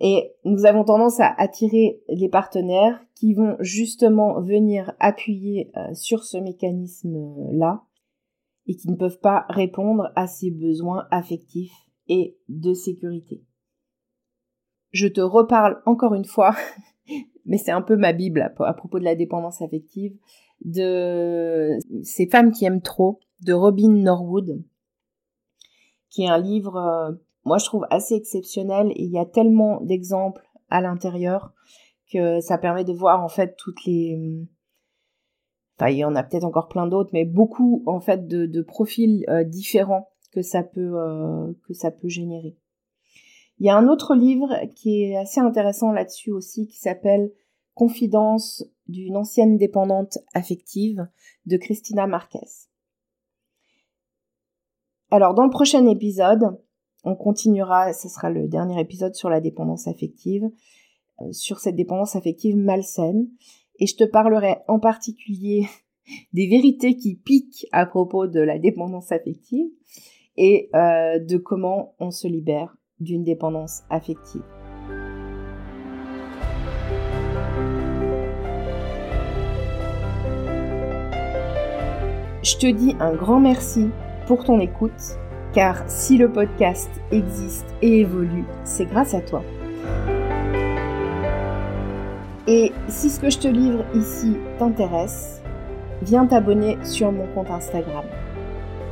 Et 0.00 0.34
nous 0.44 0.66
avons 0.66 0.84
tendance 0.84 1.20
à 1.20 1.34
attirer 1.38 2.02
les 2.08 2.28
partenaires 2.28 3.00
qui 3.14 3.32
vont 3.32 3.56
justement 3.60 4.40
venir 4.42 4.92
appuyer 5.00 5.70
euh, 5.76 5.94
sur 5.94 6.24
ce 6.24 6.36
mécanisme-là 6.36 7.82
et 8.66 8.76
qui 8.76 8.90
ne 8.90 8.96
peuvent 8.96 9.20
pas 9.20 9.46
répondre 9.48 10.12
à 10.14 10.26
ces 10.26 10.50
besoins 10.50 11.06
affectifs 11.10 11.88
et 12.08 12.36
de 12.48 12.74
sécurité. 12.74 13.42
Je 14.90 15.08
te 15.08 15.20
reparle 15.20 15.80
encore 15.86 16.14
une 16.14 16.24
fois, 16.24 16.54
mais 17.46 17.58
c'est 17.58 17.70
un 17.70 17.82
peu 17.82 17.96
ma 17.96 18.12
Bible 18.12 18.42
à 18.42 18.74
propos 18.74 18.98
de 18.98 19.04
la 19.04 19.14
dépendance 19.14 19.62
affective, 19.62 20.16
de 20.64 21.78
ces 22.02 22.28
femmes 22.28 22.52
qui 22.52 22.64
aiment 22.64 22.82
trop, 22.82 23.20
de 23.40 23.52
Robin 23.52 23.90
Norwood, 23.90 24.62
qui 26.10 26.22
est 26.22 26.28
un 26.28 26.38
livre, 26.38 26.76
euh, 26.76 27.12
moi 27.46 27.58
je 27.58 27.64
trouve 27.64 27.86
assez 27.90 28.14
exceptionnel 28.14 28.90
et 28.90 29.04
il 29.04 29.10
y 29.10 29.18
a 29.18 29.24
tellement 29.24 29.80
d'exemples 29.80 30.42
à 30.68 30.80
l'intérieur 30.80 31.52
que 32.12 32.40
ça 32.40 32.58
permet 32.58 32.84
de 32.84 32.92
voir 32.92 33.22
en 33.22 33.28
fait 33.28 33.56
toutes 33.56 33.84
les 33.86 34.18
enfin 35.78 35.90
il 35.90 35.98
y 35.98 36.04
en 36.04 36.16
a 36.16 36.24
peut-être 36.24 36.44
encore 36.44 36.68
plein 36.68 36.88
d'autres 36.88 37.10
mais 37.12 37.24
beaucoup 37.24 37.84
en 37.86 38.00
fait 38.00 38.26
de, 38.26 38.62
profils 38.62 39.24
euh, 39.28 39.44
différents 39.44 40.10
que 40.32 40.42
ça 40.42 40.64
peut 40.64 40.98
euh, 40.98 41.52
que 41.66 41.72
ça 41.72 41.90
peut 41.90 42.08
générer. 42.08 42.58
Il 43.58 43.64
y 43.64 43.70
a 43.70 43.76
un 43.76 43.88
autre 43.88 44.14
livre 44.14 44.52
qui 44.74 45.04
est 45.04 45.16
assez 45.16 45.40
intéressant 45.40 45.92
là-dessus 45.92 46.32
aussi 46.32 46.66
qui 46.66 46.78
s'appelle 46.78 47.32
Confidence 47.74 48.64
d'une 48.88 49.16
ancienne 49.16 49.56
dépendante 49.56 50.18
affective 50.34 51.06
de 51.46 51.56
Christina 51.56 52.06
Marquez. 52.06 52.68
Alors 55.10 55.34
dans 55.34 55.44
le 55.44 55.50
prochain 55.50 55.86
épisode, 55.86 56.58
on 57.06 57.14
continuera, 57.14 57.92
ce 57.92 58.08
sera 58.08 58.30
le 58.30 58.48
dernier 58.48 58.80
épisode 58.80 59.14
sur 59.14 59.30
la 59.30 59.40
dépendance 59.40 59.86
affective, 59.86 60.50
euh, 61.22 61.30
sur 61.30 61.60
cette 61.60 61.76
dépendance 61.76 62.16
affective 62.16 62.56
malsaine, 62.56 63.28
et 63.78 63.86
je 63.86 63.94
te 63.94 64.02
parlerai 64.02 64.56
en 64.66 64.80
particulier 64.80 65.68
des 66.32 66.48
vérités 66.48 66.96
qui 66.96 67.14
piquent 67.14 67.66
à 67.70 67.86
propos 67.86 68.26
de 68.26 68.40
la 68.40 68.58
dépendance 68.58 69.12
affective 69.12 69.68
et 70.36 70.68
euh, 70.74 71.20
de 71.20 71.36
comment 71.36 71.94
on 72.00 72.10
se 72.10 72.26
libère 72.26 72.76
d'une 72.98 73.22
dépendance 73.22 73.82
affective. 73.88 74.42
Je 82.42 82.58
te 82.58 82.66
dis 82.66 82.96
un 82.98 83.14
grand 83.14 83.38
merci 83.38 83.86
pour 84.26 84.44
ton 84.44 84.58
écoute, 84.58 85.18
car 85.56 85.82
si 85.86 86.18
le 86.18 86.30
podcast 86.30 86.90
existe 87.10 87.66
et 87.80 88.00
évolue, 88.00 88.44
c'est 88.64 88.84
grâce 88.84 89.14
à 89.14 89.22
toi. 89.22 89.42
Et 92.46 92.72
si 92.88 93.08
ce 93.08 93.18
que 93.18 93.30
je 93.30 93.38
te 93.38 93.48
livre 93.48 93.82
ici 93.94 94.36
t'intéresse, 94.58 95.40
viens 96.02 96.26
t'abonner 96.26 96.76
sur 96.84 97.10
mon 97.10 97.26
compte 97.28 97.50
Instagram, 97.50 98.04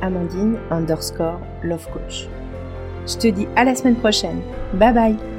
Amandine 0.01 0.57
underscore 0.71 1.39
Love 1.61 1.87
Coach. 1.93 2.27
Je 3.07 3.15
te 3.15 3.27
dis 3.27 3.47
à 3.55 3.63
la 3.63 3.75
semaine 3.75 3.97
prochaine. 3.97 4.41
Bye 4.73 4.93
bye 4.93 5.34